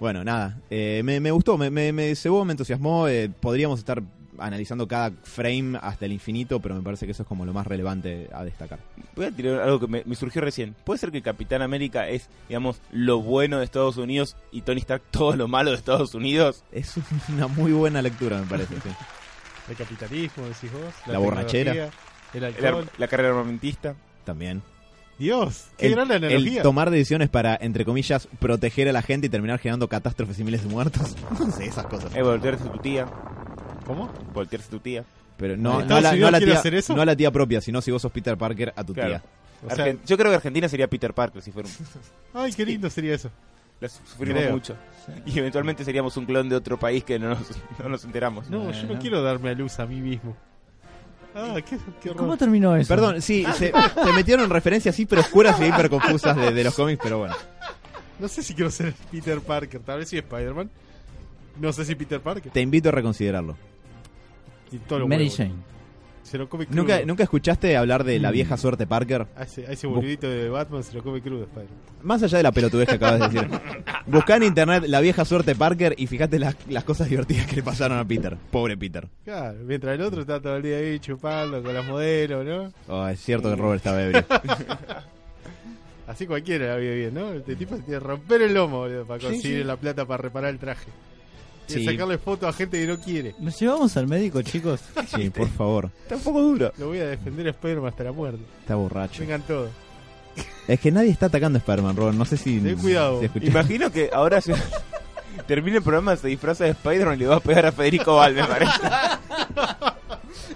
[0.00, 3.06] Bueno, nada, eh, me, me gustó, me, me, me cebó, me entusiasmó.
[3.06, 4.02] eh, podríamos estar
[4.40, 7.66] analizando cada frame hasta el infinito, pero me parece que eso es como lo más
[7.66, 8.78] relevante a destacar.
[9.14, 10.74] Voy a tirar algo que me, me surgió recién.
[10.84, 15.02] ¿Puede ser que Capitán América es, digamos, lo bueno de Estados Unidos y Tony Stark
[15.10, 16.64] todo lo malo de Estados Unidos?
[16.72, 16.94] Es
[17.28, 18.88] una muy buena lectura, me parece, sí.
[19.70, 20.92] El capitalismo, decís vos.
[21.06, 21.72] La borrachera.
[21.72, 21.90] El
[22.34, 22.88] El alcohol.
[22.88, 23.94] ar- la carrera armamentista.
[24.24, 24.62] También.
[25.18, 26.62] Dios, qué El, gran la el analogía.
[26.62, 30.62] tomar decisiones para, entre comillas, proteger a la gente y terminar generando catástrofes y miles
[30.62, 31.14] de muertos.
[31.38, 32.10] No sé, esas cosas.
[32.16, 33.06] Es voltearse a tu tía.
[33.94, 34.12] ¿Cómo?
[34.32, 35.04] Voltearse a tu tía.
[35.36, 36.94] Pero no, ¿Estados no, a la, Unidos no a la quiere tía, hacer eso?
[36.96, 39.08] no a la tía propia, sino si vos sos Peter Parker, a tu Claro.
[39.10, 39.22] tía.
[39.66, 41.74] O sea, Argen- Yo creo que Argentina sería Peter Parker si fuera un...
[42.42, 43.30] ay, qué lindo sería eso.
[43.80, 44.52] La su- sufrimos Creo.
[44.52, 44.76] mucho.
[45.26, 47.38] Y eventualmente seríamos un clon de otro país que no nos,
[47.82, 48.48] no nos enteramos.
[48.50, 49.00] No, yo no Bueno.
[49.00, 50.36] quiero darme a luz a mí mismo.
[51.34, 52.88] Ah, qué, qué ¿Cómo terminó eso?
[52.88, 57.00] Perdón, sí, se, se metieron referencias hiper oscuras y hiper confusas de, de los cómics,
[57.02, 57.34] pero bueno.
[58.18, 60.68] No sé si quiero ser Peter Parker, tal vez sí Spider-Man.
[61.60, 62.50] No sé si Peter Parker.
[62.52, 63.56] Te invito a reconsiderarlo.
[64.72, 65.36] Y todo lo Mary huevo.
[65.36, 65.70] Jane.
[66.22, 66.76] Se lo come crudo.
[66.82, 68.22] ¿Nunca, ¿Nunca escuchaste hablar de Mm.
[68.22, 69.26] la vieja suerte Parker?
[69.36, 71.78] A ese, a ese boludito de Batman se lo come crudo Spider-Man.
[72.02, 73.60] Más allá de la pelotudez que acabas de decir.
[74.06, 77.62] Buscá en internet la vieja suerte Parker y fíjate las, las cosas divertidas que le
[77.64, 78.36] pasaron a Peter.
[78.50, 79.08] Pobre Peter.
[79.24, 82.72] Claro, mientras el otro está todo el día ahí chupando con las modelos, ¿no?
[82.88, 84.24] Oh, es cierto que Robert estaba ebrio.
[86.06, 87.32] Así cualquiera la vive bien, ¿no?
[87.32, 89.64] Este tipo se tiene que romper el lomo, boludo, para Sí, conseguir sí.
[89.64, 90.90] la plata para reparar el traje.
[91.70, 91.84] Y Sí.
[91.84, 93.34] sacarle fotos a gente que no quiere.
[93.38, 94.80] ¿Nos llevamos al médico, chicos?
[95.16, 95.90] Sí, por favor.
[96.02, 96.72] Está un poco duro.
[96.78, 98.40] Lo voy a defender a Spider-Man hasta la muerte.
[98.60, 99.20] Está borracho.
[99.20, 99.70] Vengan todos.
[100.68, 102.16] Es que nadie está atacando a Spider-Man, Robert.
[102.16, 102.60] No sé si.
[102.60, 103.20] Ten cuidado.
[103.20, 104.54] si Imagino que ahora se...
[105.46, 108.34] termina el programa, se disfraza de Spider-Man y le va a pegar a Federico Val,
[108.34, 108.72] me parece.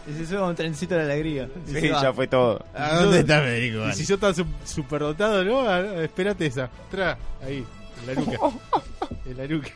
[0.07, 1.49] Y se sube a un trencito de la alegría.
[1.67, 2.63] Y Sí, ya fue todo.
[2.75, 3.89] ¿A dónde está Federico?
[3.89, 5.61] Y si yo tan su- superdotado, ¿no?
[5.69, 6.69] Ah, Espérate esa.
[6.91, 7.65] Tra, ahí,
[8.03, 8.39] en la nuca.
[9.27, 9.69] en la nuca.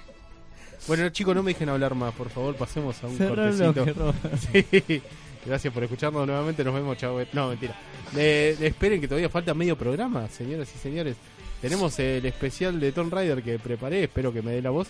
[0.88, 4.14] Bueno, chicos, no me dejen hablar más, por favor, pasemos a un Cerrá el cortecito.
[4.52, 5.02] Sí.
[5.44, 6.64] Gracias por escucharnos nuevamente.
[6.64, 7.20] Nos vemos, chavo.
[7.32, 7.74] No, mentira.
[8.14, 11.16] Le esperen que todavía falta medio programa, señoras y señores.
[11.60, 14.04] Tenemos el especial de Tomb Raider que preparé.
[14.04, 14.88] Espero que me dé la voz.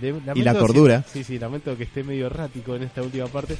[0.00, 1.04] De- lamento Y la si- cordura.
[1.06, 3.56] sí, sí, lamento que esté medio errático en esta última parte.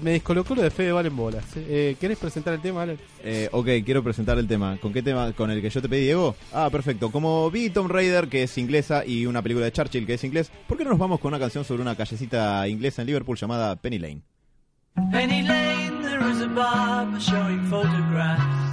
[0.00, 1.44] Me descolocó lo de Fede Valen Bolas.
[1.56, 2.96] Eh, ¿Querés presentar el tema, Alan?
[3.22, 4.78] Eh, ok, quiero presentar el tema.
[4.80, 5.32] ¿Con qué tema?
[5.32, 6.34] ¿Con el que yo te pedí, Diego?
[6.52, 7.10] Ah, perfecto.
[7.10, 10.50] Como vi Tom Raider, que es inglesa, y una película de Churchill, que es inglés,
[10.66, 13.76] ¿por qué no nos vamos con una canción sobre una callecita inglesa en Liverpool llamada
[13.76, 14.22] Penny Lane?
[15.10, 18.72] Penny Lane, there is a barber showing photographs